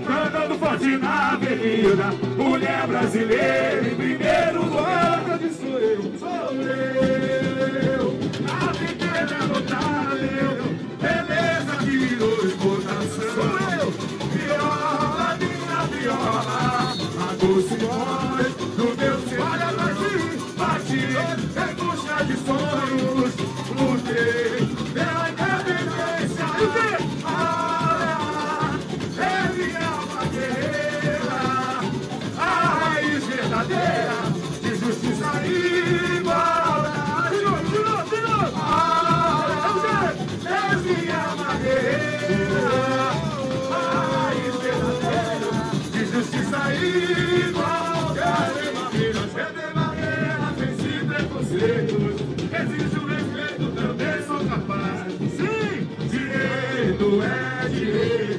Cantando 0.07 0.55
forte 0.59 0.97
na 0.97 1.33
avenida, 1.33 2.05
mulher 2.39 2.87
brasileira 2.87 3.89
em 3.89 3.95
primeiro 3.95 4.65
lugar. 4.65 5.39
Sou 5.61 5.79
eu, 5.79 6.19
sou 6.19 6.53
eu. 6.63 8.19
A 8.49 8.69
pequena 8.73 9.47
notável, 9.49 10.57
beleza 10.99 11.77
que 11.79 11.91
virou 11.91 12.47
a 17.51 18.10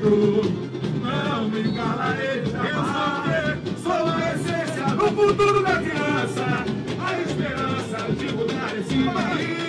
não 0.09 1.47
me 1.49 1.71
calarei 1.73 2.43
jamais. 2.45 3.57
Eu 3.57 3.77
sou, 3.77 3.97
sou 3.97 4.07
a 4.07 4.33
essência, 4.33 4.85
o 4.95 5.07
futuro 5.11 5.61
da 5.61 5.75
criança, 5.75 6.65
a 6.99 7.19
esperança 7.21 8.11
de 8.17 8.33
mudar 8.33 8.75
esse 8.77 9.03
país. 9.03 9.61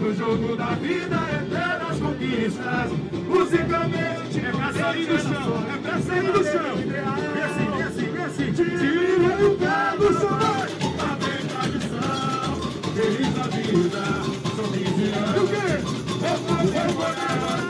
No 0.00 0.14
jogo 0.14 0.56
da 0.56 0.74
vida, 0.76 1.16
eternas 1.16 1.98
conquistas, 1.98 2.90
musicalmente 3.28 4.46
é 4.46 4.50
pra 4.50 4.72
sair 4.72 5.06
do 5.06 5.18
chão, 5.18 5.64
é 5.68 5.78
pra 5.78 5.98
sair 6.00 6.32
do 6.32 6.44
chão. 6.44 6.76
Vem 6.76 7.42
assim, 7.42 7.70
vem 7.70 7.82
assim, 7.82 8.06
vem 8.12 8.24
assim, 8.24 8.52
tira 8.52 9.46
o 9.46 9.56
pé 9.56 9.96
do 9.98 10.12
chão. 10.18 10.38
A 11.00 11.16
tradição, 11.60 12.56
feliz 12.94 13.34
da 13.34 13.42
vida, 13.48 14.02
são 14.56 14.66
15 14.72 15.12
anos. 15.12 15.36
E 15.36 15.38
o 15.38 15.48
quê? 15.48 15.66
Eu 16.22 16.36
vou 16.36 16.56
comemorar, 16.58 17.69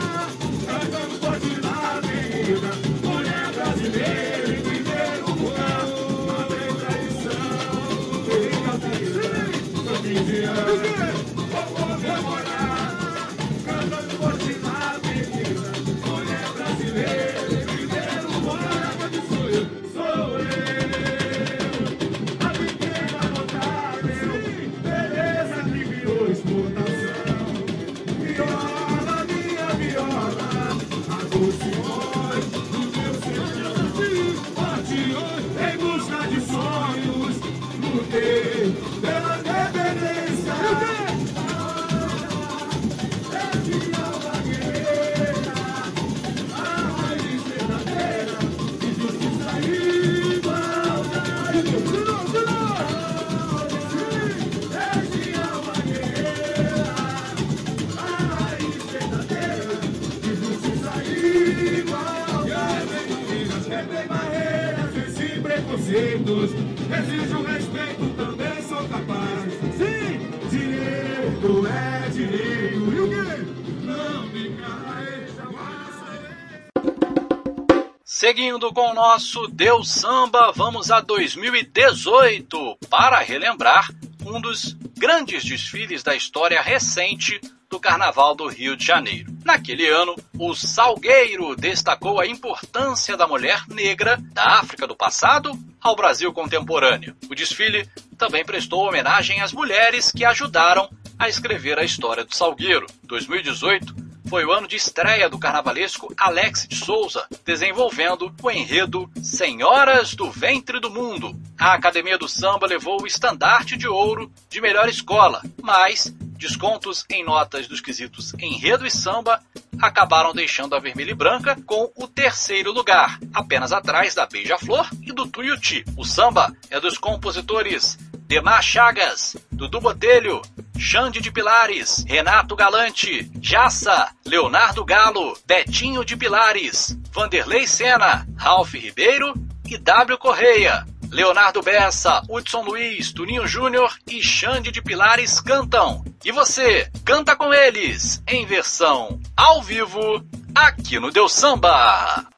Seguindo 78.31 78.71
com 78.71 78.91
o 78.91 78.93
nosso 78.93 79.45
Deus 79.49 79.91
Samba, 79.91 80.53
vamos 80.55 80.89
a 80.89 81.01
2018 81.01 82.77
para 82.89 83.19
relembrar 83.19 83.89
um 84.25 84.39
dos 84.39 84.71
grandes 84.97 85.43
desfiles 85.43 86.01
da 86.01 86.15
história 86.15 86.61
recente 86.61 87.41
do 87.69 87.77
Carnaval 87.77 88.33
do 88.33 88.47
Rio 88.47 88.77
de 88.77 88.85
Janeiro. 88.85 89.35
Naquele 89.43 89.85
ano, 89.89 90.15
o 90.39 90.55
Salgueiro 90.55 91.57
destacou 91.57 92.21
a 92.21 92.25
importância 92.25 93.17
da 93.17 93.27
mulher 93.27 93.65
negra 93.67 94.17
da 94.31 94.61
África 94.61 94.87
do 94.87 94.95
passado 94.95 95.51
ao 95.81 95.93
Brasil 95.93 96.31
contemporâneo. 96.31 97.13
O 97.29 97.35
desfile 97.35 97.85
também 98.17 98.45
prestou 98.45 98.87
homenagem 98.87 99.41
às 99.41 99.51
mulheres 99.51 100.09
que 100.09 100.23
ajudaram 100.23 100.89
a 101.19 101.27
escrever 101.27 101.77
a 101.77 101.83
história 101.83 102.23
do 102.23 102.33
Salgueiro. 102.33 102.87
2018 103.03 104.10
foi 104.31 104.45
o 104.45 104.53
ano 104.53 104.65
de 104.65 104.77
estreia 104.77 105.29
do 105.29 105.37
carnavalesco 105.37 106.13
Alex 106.15 106.65
de 106.65 106.77
Souza, 106.77 107.27
desenvolvendo 107.43 108.33
o 108.41 108.49
enredo 108.49 109.11
Senhoras 109.21 110.15
do 110.15 110.31
Ventre 110.31 110.79
do 110.79 110.89
Mundo. 110.89 111.37
A 111.59 111.73
Academia 111.73 112.17
do 112.17 112.29
Samba 112.29 112.65
levou 112.65 113.01
o 113.01 113.05
estandarte 113.05 113.75
de 113.75 113.89
ouro 113.89 114.31
de 114.49 114.61
melhor 114.61 114.87
escola, 114.87 115.41
mas 115.61 116.15
descontos 116.37 117.03
em 117.09 117.25
notas 117.25 117.67
dos 117.67 117.81
quesitos 117.81 118.33
enredo 118.35 118.87
e 118.87 118.89
samba 118.89 119.43
acabaram 119.81 120.33
deixando 120.33 120.75
a 120.75 120.79
vermelha 120.79 121.11
e 121.11 121.15
branca 121.15 121.57
com 121.65 121.91
o 121.93 122.07
terceiro 122.07 122.71
lugar, 122.71 123.19
apenas 123.33 123.73
atrás 123.73 124.15
da 124.15 124.25
Beija-Flor 124.25 124.89
e 125.01 125.11
do 125.11 125.27
Tuiuti. 125.27 125.83
O 125.97 126.05
samba 126.05 126.55
é 126.69 126.79
dos 126.79 126.97
compositores 126.97 127.97
Demar 128.31 128.63
Chagas, 128.63 129.35
Dudu 129.51 129.81
Botelho, 129.81 130.41
Xande 130.79 131.19
de 131.19 131.29
Pilares, 131.29 132.05
Renato 132.07 132.55
Galante, 132.55 133.29
Jassa, 133.41 134.09
Leonardo 134.25 134.85
Galo, 134.85 135.37
Betinho 135.45 136.05
de 136.05 136.15
Pilares, 136.15 136.97
Vanderlei 137.11 137.67
Sena, 137.67 138.25
Ralph 138.37 138.73
Ribeiro 138.73 139.33
e 139.65 139.77
W 139.77 140.17
Correia. 140.17 140.85
Leonardo 141.09 141.61
Bessa, 141.61 142.21
Hudson 142.29 142.61
Luiz, 142.61 143.11
Tuninho 143.11 143.45
Júnior 143.45 143.93
e 144.07 144.23
Xande 144.23 144.71
de 144.71 144.81
Pilares 144.81 145.41
cantam. 145.41 146.01
E 146.23 146.31
você, 146.31 146.89
canta 147.03 147.35
com 147.35 147.53
eles, 147.53 148.23
em 148.25 148.45
versão 148.45 149.19
ao 149.35 149.61
vivo, 149.61 150.25
aqui 150.55 151.01
no 151.01 151.11
Deus 151.11 151.33
Samba. 151.33 152.30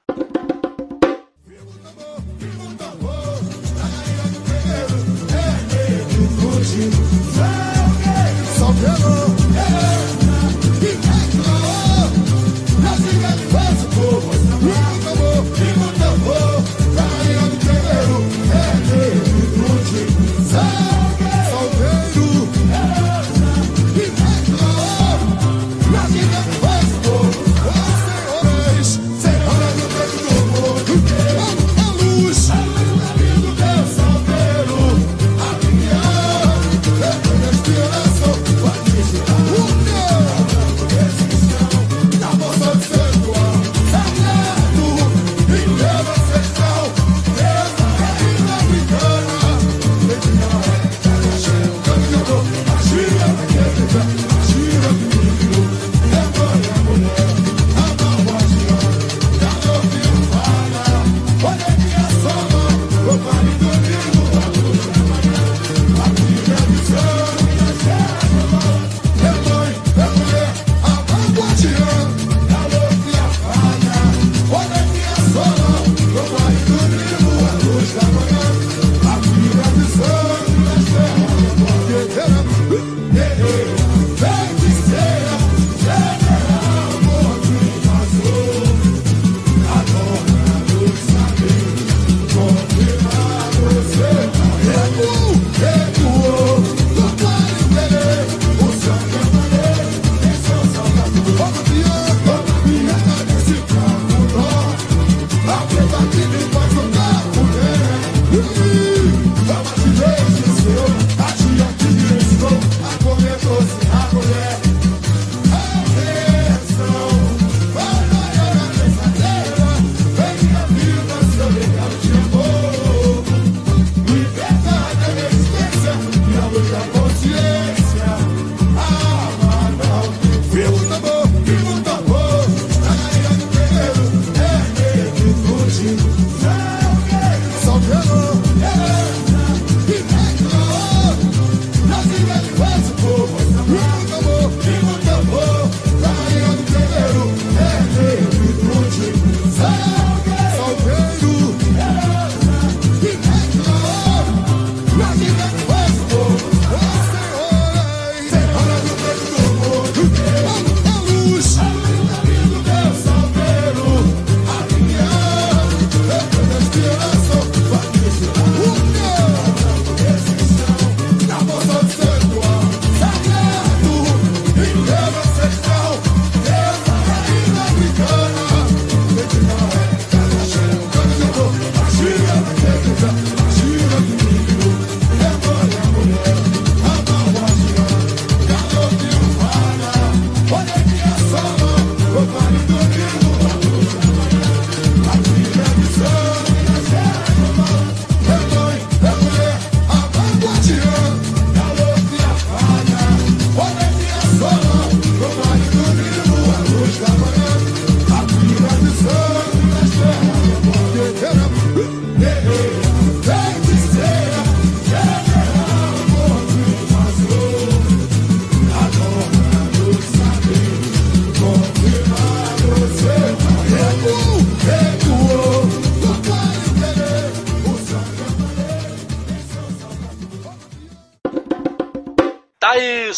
só 8.57 8.72
pelo. 8.74 9.43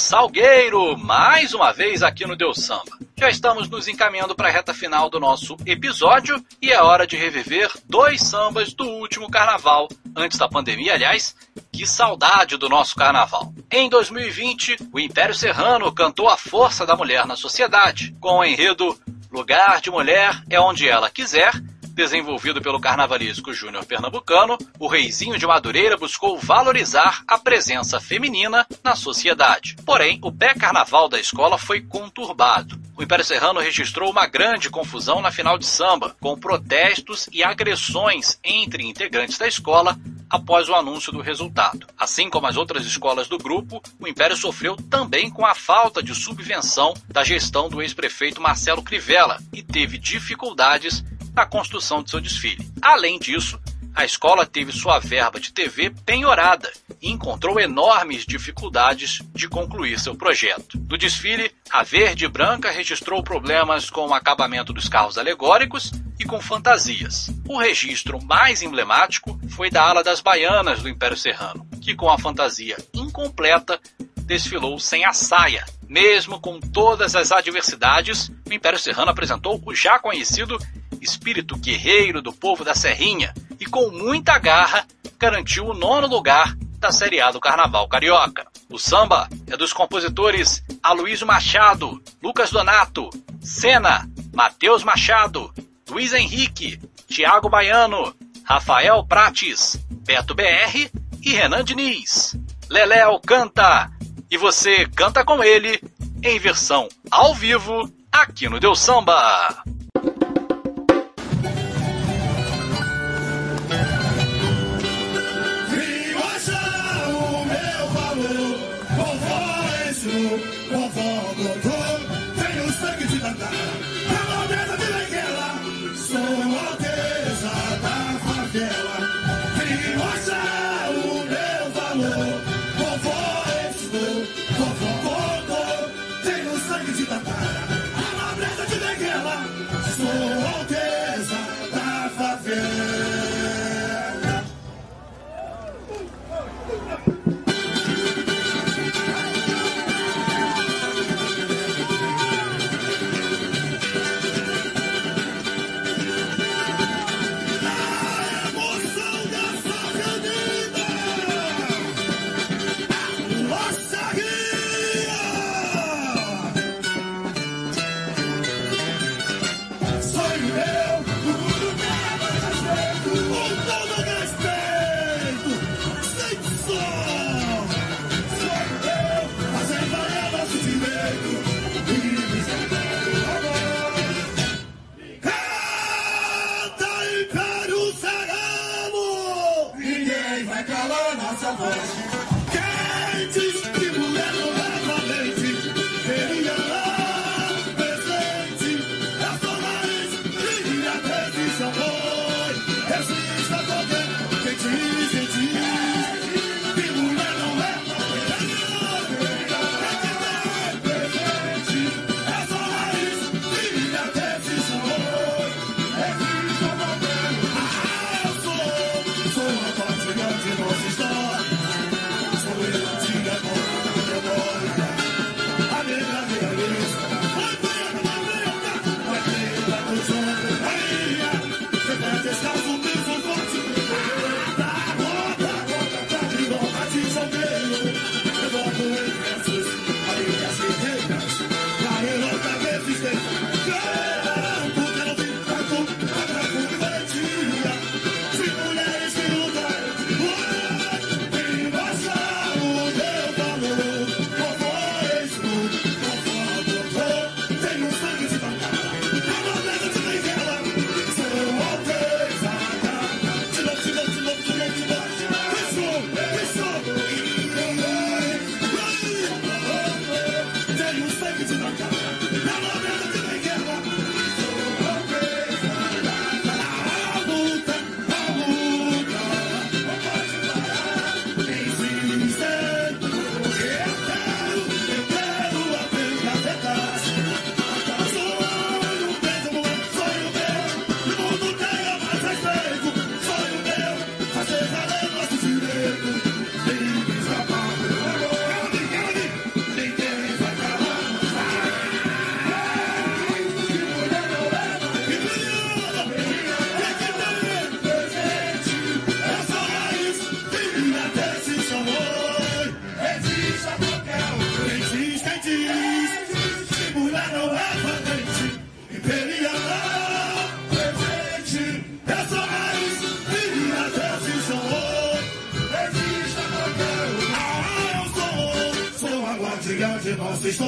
Salgueiro, 0.05 0.95
mais 0.95 1.55
uma 1.55 1.73
vez 1.73 2.03
aqui 2.03 2.27
no 2.27 2.35
Deus 2.35 2.63
Samba. 2.63 2.95
Já 3.17 3.27
estamos 3.27 3.67
nos 3.67 3.87
encaminhando 3.87 4.35
para 4.35 4.49
a 4.49 4.51
reta 4.51 4.71
final 4.71 5.09
do 5.09 5.19
nosso 5.19 5.57
episódio 5.65 6.39
e 6.61 6.71
é 6.71 6.79
hora 6.79 7.07
de 7.07 7.17
reviver 7.17 7.71
dois 7.89 8.21
sambas 8.21 8.71
do 8.71 8.83
último 8.83 9.27
carnaval, 9.31 9.87
antes 10.15 10.37
da 10.37 10.47
pandemia, 10.47 10.93
aliás. 10.93 11.35
Que 11.73 11.87
saudade 11.87 12.55
do 12.55 12.69
nosso 12.69 12.95
carnaval. 12.95 13.51
Em 13.71 13.89
2020, 13.89 14.77
o 14.93 14.99
Império 14.99 15.33
Serrano 15.33 15.91
cantou 15.91 16.29
a 16.29 16.37
força 16.37 16.85
da 16.85 16.95
mulher 16.95 17.25
na 17.25 17.35
sociedade, 17.35 18.15
com 18.21 18.37
o 18.37 18.45
enredo 18.45 18.95
Lugar 19.31 19.81
de 19.81 19.89
Mulher 19.89 20.39
é 20.49 20.59
onde 20.61 20.87
ela 20.87 21.09
quiser, 21.09 21.51
desenvolvido 21.95 22.61
pelo 22.61 22.79
carnavalesco 22.79 23.53
Júnior 23.53 23.85
Pernambucano, 23.85 24.57
o 24.77 24.87
Reizinho 24.87 25.39
de 25.39 25.47
Madureira 25.47 25.95
buscou 25.95 26.37
valorizar 26.37 27.23
a 27.25 27.37
presença 27.37 28.01
feminina 28.01 28.67
na 28.83 28.95
sociedade. 28.95 29.77
Porém, 29.85 30.19
o 30.21 30.31
pré-carnaval 30.31 31.07
da 31.07 31.17
escola 31.17 31.57
foi 31.57 31.81
conturbado. 31.81 32.77
O 32.97 33.03
Império 33.03 33.23
Serrano 33.23 33.61
registrou 33.61 34.11
uma 34.11 34.27
grande 34.27 34.69
confusão 34.69 35.21
na 35.21 35.31
final 35.31 35.57
de 35.57 35.65
samba, 35.65 36.15
com 36.19 36.37
protestos 36.37 37.29
e 37.31 37.43
agressões 37.43 38.37
entre 38.43 38.85
integrantes 38.85 39.37
da 39.37 39.47
escola 39.47 39.97
após 40.29 40.67
o 40.67 40.75
anúncio 40.75 41.11
do 41.11 41.21
resultado. 41.21 41.87
Assim 41.97 42.29
como 42.29 42.47
as 42.47 42.57
outras 42.57 42.85
escolas 42.85 43.27
do 43.27 43.37
grupo, 43.37 43.81
o 43.99 44.07
Império 44.07 44.35
sofreu 44.35 44.75
também 44.75 45.29
com 45.29 45.45
a 45.45 45.55
falta 45.55 46.03
de 46.03 46.13
subvenção 46.13 46.93
da 47.07 47.23
gestão 47.23 47.69
do 47.69 47.81
ex-prefeito 47.81 48.41
Marcelo 48.41 48.83
Crivella 48.83 49.39
e 49.53 49.61
teve 49.61 49.97
dificuldades 49.97 51.03
na 51.35 51.45
construção 51.45 52.01
de 52.01 52.09
seu 52.09 52.21
desfile. 52.21 52.67
Além 52.81 53.19
disso, 53.19 53.59
a 53.93 54.03
escola 54.03 54.45
teve 54.45 54.73
sua 54.73 54.99
verba 54.99 55.39
de 55.39 55.53
TV 55.53 55.89
penhorada 56.05 56.71
e 57.01 57.09
encontrou 57.09 57.59
enormes 57.59 58.25
dificuldades 58.25 59.21
de 59.33 59.47
concluir 59.47 59.97
seu 59.99 60.15
projeto. 60.15 60.77
No 60.89 60.97
desfile, 60.97 61.49
a 61.71 61.81
Verde 61.81 62.27
Branca 62.27 62.71
registrou 62.71 63.23
problemas 63.23 63.89
com 63.89 64.07
o 64.07 64.13
acabamento 64.13 64.73
dos 64.73 64.89
carros 64.89 65.17
alegóricos 65.17 65.91
e 66.19 66.25
com 66.25 66.41
fantasias. 66.41 67.29
O 67.47 67.57
registro 67.57 68.21
mais 68.23 68.61
emblemático 68.61 69.39
foi 69.49 69.69
da 69.69 69.83
ala 69.83 70.03
das 70.03 70.19
baianas 70.19 70.81
do 70.81 70.89
Império 70.89 71.17
Serrano, 71.17 71.65
que 71.81 71.95
com 71.95 72.09
a 72.09 72.19
fantasia 72.19 72.75
incompleta 72.93 73.79
desfilou 74.25 74.77
sem 74.77 75.05
a 75.05 75.13
saia. 75.13 75.65
Mesmo 75.87 76.39
com 76.39 76.59
todas 76.59 77.15
as 77.15 77.31
adversidades, 77.31 78.29
o 78.45 78.51
Império 78.51 78.79
Serrano 78.79 79.11
apresentou 79.11 79.61
o 79.63 79.73
já 79.73 79.99
conhecido 79.99 80.57
espírito 81.05 81.55
guerreiro 81.55 82.21
do 82.21 82.33
povo 82.33 82.63
da 82.65 82.73
Serrinha 82.73 83.33
e 83.59 83.65
com 83.65 83.89
muita 83.91 84.37
garra 84.37 84.85
garantiu 85.17 85.67
o 85.67 85.73
nono 85.73 86.07
lugar 86.07 86.55
da 86.79 86.91
Série 86.91 87.21
A 87.21 87.31
do 87.31 87.39
Carnaval 87.39 87.87
Carioca. 87.87 88.47
O 88.69 88.77
samba 88.77 89.29
é 89.47 89.55
dos 89.55 89.71
compositores 89.71 90.63
Aloysio 90.83 91.25
Machado, 91.25 92.01
Lucas 92.21 92.51
Donato, 92.51 93.09
Sena, 93.39 94.09
Matheus 94.33 94.83
Machado, 94.83 95.53
Luiz 95.89 96.11
Henrique, 96.13 96.79
Tiago 97.07 97.47
Baiano, 97.47 98.13
Rafael 98.43 99.05
Prates, 99.05 99.79
Beto 99.89 100.35
BR 100.35 100.89
e 101.21 101.31
Renan 101.31 101.63
Diniz. 101.63 102.35
Leléo 102.69 103.19
canta 103.19 103.91
e 104.29 104.37
você 104.37 104.87
canta 104.87 105.23
com 105.23 105.43
ele 105.43 105.79
em 106.23 106.39
versão 106.39 106.89
ao 107.11 107.33
vivo 107.35 107.89
aqui 108.11 108.49
no 108.49 108.59
Deus 108.59 108.79
Samba. 108.79 109.63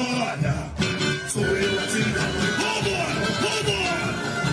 História. 0.08 0.54
Sou 1.28 1.42
eu 1.44 1.80
assim, 1.80 2.02
vambora, 2.58 3.14
vambora. 3.42 4.08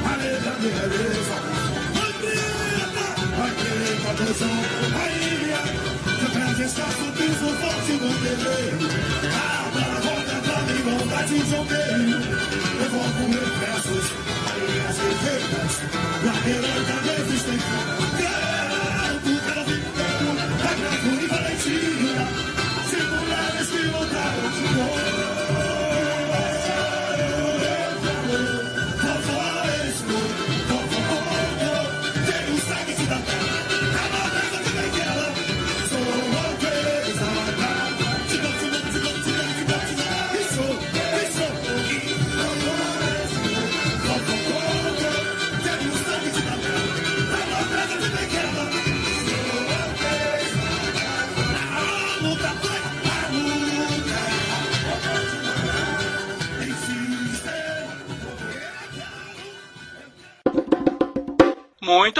A 0.06 0.16
letra 0.18 0.52
de 0.60 0.68
beleza, 0.68 1.36
a 1.36 2.10
preta, 2.20 3.08
a 3.38 3.48
preta 3.56 4.24
do 4.24 4.34
som, 4.34 4.58
a 4.96 5.08
ilha. 5.10 5.62
Que 6.20 6.28
traz 6.32 6.60
escasso 6.60 7.06
piso 7.18 7.50
forte 7.62 7.94
no 7.94 8.12
terreiro. 8.22 8.80
Abra 9.56 9.86
a 9.86 10.00
roda 10.06 10.38
pra 10.44 10.60
mim, 10.64 10.82
vontade 10.84 11.34
de 11.34 11.50
jogueio. 11.50 12.18
Evoco 12.86 13.24
meus 13.30 13.54
versos, 13.60 14.06
areias 14.52 14.98
e 14.98 15.10
feitas. 15.24 15.74
Lateral 16.26 16.82
da 16.86 16.98
resistência. 17.12 18.05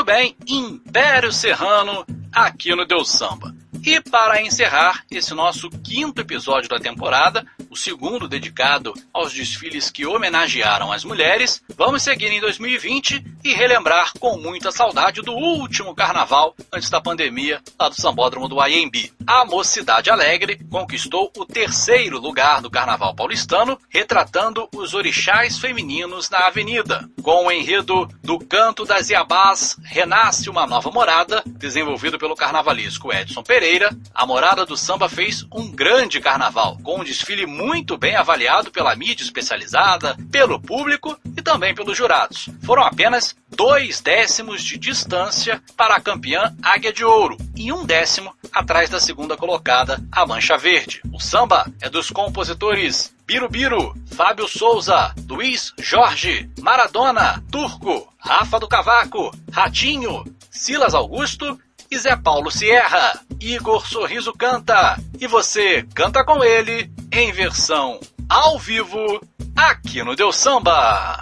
Bem, 0.06 0.36
Império 0.48 1.32
Serrano 1.32 2.06
aqui 2.32 2.76
no 2.76 2.86
Deus 2.86 3.10
Samba. 3.10 3.56
E 3.84 4.00
para 4.02 4.42
encerrar 4.42 5.04
esse 5.10 5.34
nosso 5.34 5.70
quinto 5.70 6.22
episódio 6.22 6.70
da 6.70 6.80
temporada, 6.80 7.46
o 7.70 7.76
segundo 7.76 8.28
dedicado 8.28 8.94
aos 9.12 9.34
desfiles 9.34 9.90
que 9.90 10.06
homenagearam 10.06 10.92
as 10.92 11.04
mulheres, 11.04 11.62
vamos 11.76 12.04
seguir 12.04 12.28
em 12.28 12.40
2020 12.40 13.24
e 13.44 13.54
relembrar 13.54 14.12
com 14.20 14.38
muita 14.38 14.72
saudade 14.72 15.22
do 15.22 15.34
último 15.34 15.96
carnaval 15.96 16.56
antes 16.72 16.90
da 16.90 17.02
pandemia 17.02 17.62
lá 17.80 17.90
do 17.90 17.96
Sambódromo 17.96 18.48
do 18.48 18.64
IMB. 18.64 19.12
A 19.28 19.44
Mocidade 19.44 20.12
Alegre 20.12 20.60
conquistou 20.70 21.32
o 21.36 21.46
terceiro 21.46 22.20
lugar 22.20 22.62
do 22.62 22.70
carnaval 22.70 23.16
paulistano, 23.16 23.80
retratando 23.90 24.70
os 24.76 24.94
orixás 24.94 25.58
femininos 25.58 26.30
na 26.30 26.46
avenida. 26.46 27.10
Com 27.24 27.48
o 27.48 27.52
enredo 27.52 28.08
do 28.22 28.38
Canto 28.38 28.86
das 28.86 29.10
Iabás 29.10 29.78
Renasce 29.84 30.48
uma 30.48 30.68
Nova 30.68 30.92
Morada, 30.92 31.42
desenvolvido 31.48 32.20
pelo 32.20 32.36
carnavalesco 32.36 33.12
Edson 33.12 33.42
Pereira, 33.42 33.90
a 34.14 34.28
Morada 34.28 34.64
do 34.64 34.78
Samba 34.78 35.10
fez 35.10 35.44
um 35.52 35.72
grande 35.72 36.20
carnaval, 36.20 36.78
com 36.84 37.00
um 37.00 37.04
desfile 37.04 37.48
muito 37.48 37.98
bem 37.98 38.16
avaliado 38.16 38.72
pela 38.72 38.96
mídia 38.96 39.24
especializada, 39.24 40.16
pelo 40.32 40.62
público 40.62 41.18
e 41.36 41.42
também 41.42 41.74
pelos 41.74 41.98
jurados. 41.98 42.48
Foram 42.64 42.84
apenas 42.84 43.36
dois 43.56 44.02
décimos 44.02 44.64
de 44.64 44.78
distância 44.78 45.62
para 45.78 45.96
a 45.96 46.02
campeã 46.02 46.54
Águia 46.62 46.92
de 46.92 47.06
Ouro 47.06 47.38
e 47.56 47.72
um 47.72 47.86
décimo 47.86 48.34
atrás 48.52 48.90
da 48.90 49.00
segunda 49.00 49.38
colocada, 49.38 50.04
a 50.12 50.26
Mancha 50.26 50.58
Verde. 50.58 51.02
O 51.14 51.20
samba 51.20 51.66
é 51.82 51.90
dos 51.90 52.12
compositores 52.12 53.16
Birubiru, 53.26 53.96
Fábio 54.14 54.48
Souza, 54.48 55.14
Luiz 55.28 55.74
Jorge, 55.80 56.50
Maradona, 56.60 57.44
Turco, 57.50 58.08
Rafa 58.20 58.60
do 58.60 58.68
Cavaco, 58.68 59.32
Ratinho, 59.52 60.24
Silas 60.52 60.94
Augusto 60.94 61.60
e 61.90 61.98
Zé 61.98 62.16
Paulo 62.16 62.52
Sierra. 62.52 63.20
Igor 63.40 63.88
Sorriso 63.88 64.34
canta 64.34 64.98
e 65.20 65.28
você 65.28 65.84
canta 65.96 66.24
com 66.26 66.44
ele 66.44 66.92
em 67.12 67.32
versão 67.32 68.00
ao 68.28 68.60
vivo 68.60 69.22
aqui 69.56 70.04
no 70.04 70.16
Deus 70.16 70.36
Samba. 70.36 71.22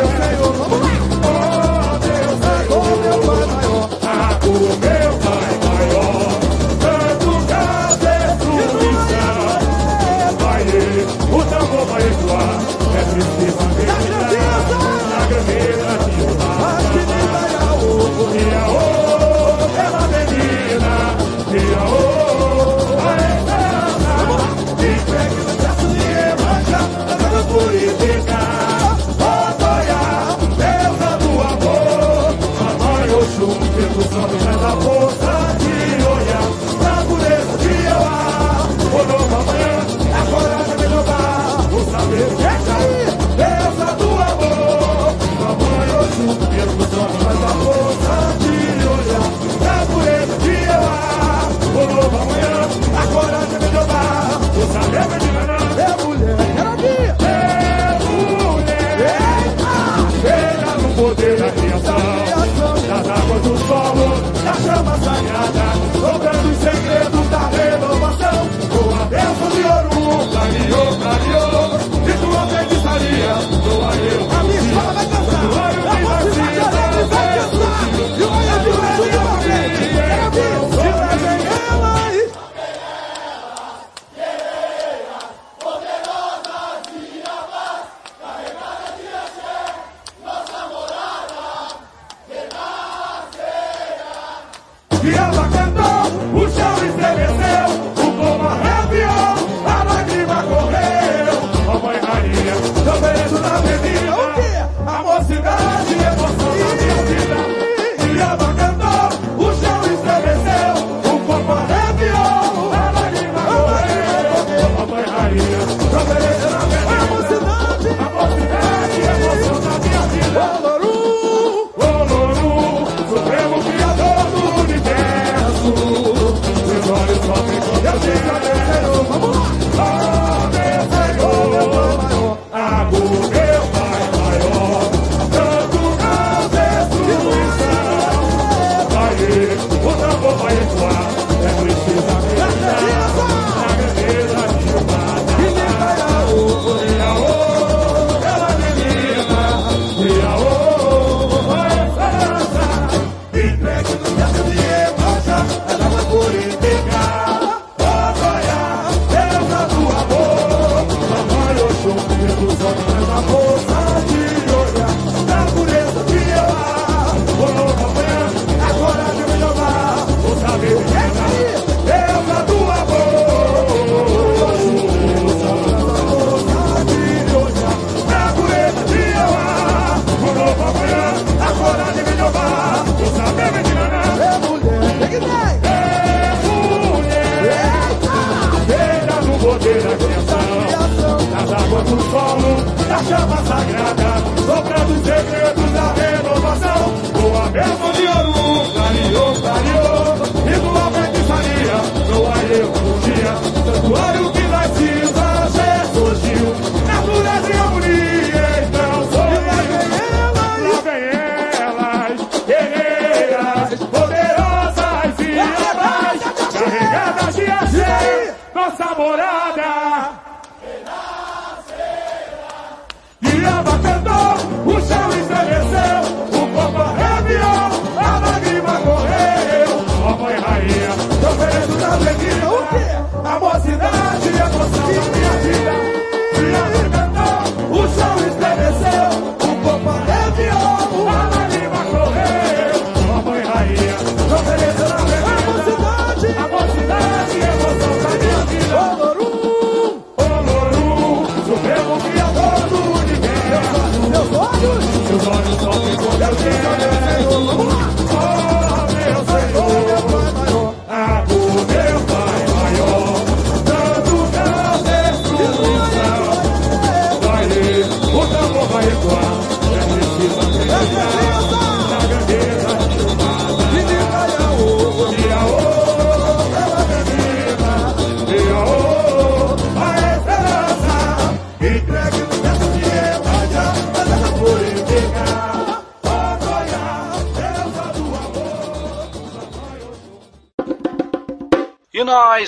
ofereço 231.91 232.21
na 232.41 232.55
alegria, 232.55 233.05
a 233.25 233.39
mocidade 233.39 233.80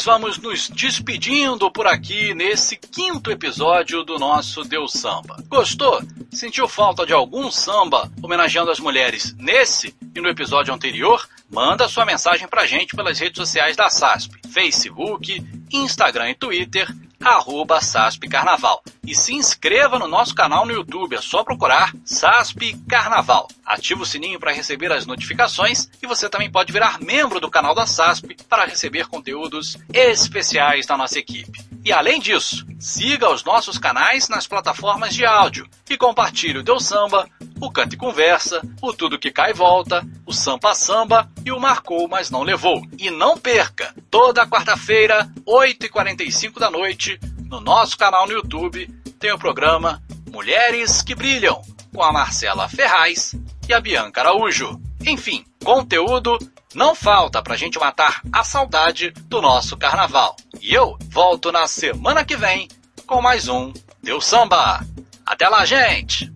nós 0.03 0.05
vamos 0.05 0.37
nos 0.37 0.69
despedindo 0.69 1.71
por 1.71 1.87
aqui 1.87 2.33
nesse 2.33 2.75
quinto 2.75 3.31
episódio 3.31 4.03
do 4.03 4.19
nosso 4.19 4.61
Deus 4.65 4.91
Samba. 4.91 5.41
Gostou? 5.47 6.01
Sentiu 6.29 6.67
falta 6.67 7.05
de 7.05 7.13
algum 7.13 7.49
samba 7.49 8.11
homenageando 8.21 8.69
as 8.69 8.81
mulheres 8.81 9.33
nesse 9.37 9.95
e 10.13 10.19
no 10.19 10.27
episódio 10.27 10.73
anterior? 10.73 11.25
Manda 11.49 11.87
sua 11.87 12.05
mensagem 12.05 12.49
pra 12.49 12.65
gente 12.65 12.97
pelas 12.97 13.17
redes 13.17 13.37
sociais 13.37 13.77
da 13.77 13.89
SASP, 13.89 14.41
Facebook, 14.49 15.41
Instagram 15.71 16.31
e 16.31 16.35
Twitter, 16.35 16.93
arroba 17.23 17.81
SASP 17.81 18.27
Carnaval. 18.27 18.83
E 19.05 19.15
se 19.15 19.33
inscreva 19.33 19.99
no 19.99 20.07
nosso 20.07 20.33
canal 20.33 20.65
no 20.65 20.71
YouTube, 20.71 21.15
é 21.15 21.21
só 21.21 21.43
procurar 21.43 21.93
SASP 22.05 22.75
Carnaval. 22.87 23.47
Ative 23.65 24.01
o 24.01 24.05
sininho 24.05 24.39
para 24.39 24.51
receber 24.51 24.91
as 24.91 25.05
notificações 25.05 25.89
e 26.01 26.07
você 26.07 26.29
também 26.29 26.51
pode 26.51 26.71
virar 26.71 26.99
membro 27.01 27.39
do 27.39 27.49
canal 27.49 27.75
da 27.75 27.85
SASP 27.85 28.37
para 28.47 28.65
receber 28.65 29.07
conteúdos 29.07 29.77
especiais 29.93 30.85
da 30.85 30.97
nossa 30.97 31.19
equipe. 31.19 31.72
E 31.85 31.91
além 31.91 32.19
disso, 32.19 32.65
siga 32.79 33.29
os 33.29 33.43
nossos 33.43 33.77
canais 33.77 34.29
nas 34.29 34.47
plataformas 34.47 35.13
de 35.13 35.25
áudio 35.25 35.67
e 35.89 35.97
compartilhe 35.97 36.59
o 36.59 36.63
Deu 36.63 36.79
Samba, 36.79 37.27
o 37.59 37.69
Canta 37.69 37.95
e 37.95 37.97
Conversa, 37.97 38.61
o 38.81 38.93
Tudo 38.93 39.19
Que 39.19 39.31
Cai 39.31 39.53
Volta, 39.53 40.05
o 40.25 40.31
Sampa 40.31 40.73
Samba 40.73 41.29
e 41.45 41.51
o 41.51 41.59
Marcou 41.59 42.07
Mas 42.07 42.29
Não 42.29 42.41
Levou. 42.41 42.81
E 42.97 43.11
não 43.11 43.37
perca, 43.37 43.93
toda 44.09 44.47
quarta-feira, 44.47 45.29
8h45 45.45 46.57
da 46.57 46.71
noite, 46.71 47.19
no 47.49 47.59
nosso 47.59 47.97
canal 47.97 48.25
no 48.27 48.33
YouTube, 48.33 48.87
tem 49.19 49.33
o 49.33 49.37
programa 49.37 50.01
Mulheres 50.31 51.01
que 51.01 51.13
Brilham, 51.13 51.61
com 51.93 52.01
a 52.01 52.13
Marcela 52.13 52.69
Ferraz 52.69 53.35
e 53.67 53.73
a 53.73 53.81
Bianca 53.81 54.21
Araújo. 54.21 54.79
Enfim, 55.05 55.45
conteúdo 55.63 56.37
não 56.73 56.95
falta 56.95 57.41
pra 57.41 57.55
gente 57.55 57.79
matar 57.79 58.21
a 58.31 58.43
saudade 58.43 59.11
do 59.27 59.41
nosso 59.41 59.77
carnaval. 59.77 60.35
E 60.61 60.73
eu 60.73 60.97
volto 61.09 61.51
na 61.51 61.67
semana 61.67 62.25
que 62.25 62.35
vem 62.35 62.67
com 63.05 63.21
mais 63.21 63.47
um 63.47 63.71
Deu 64.01 64.19
Samba. 64.19 64.85
Até 65.25 65.47
lá, 65.47 65.65
gente! 65.65 66.31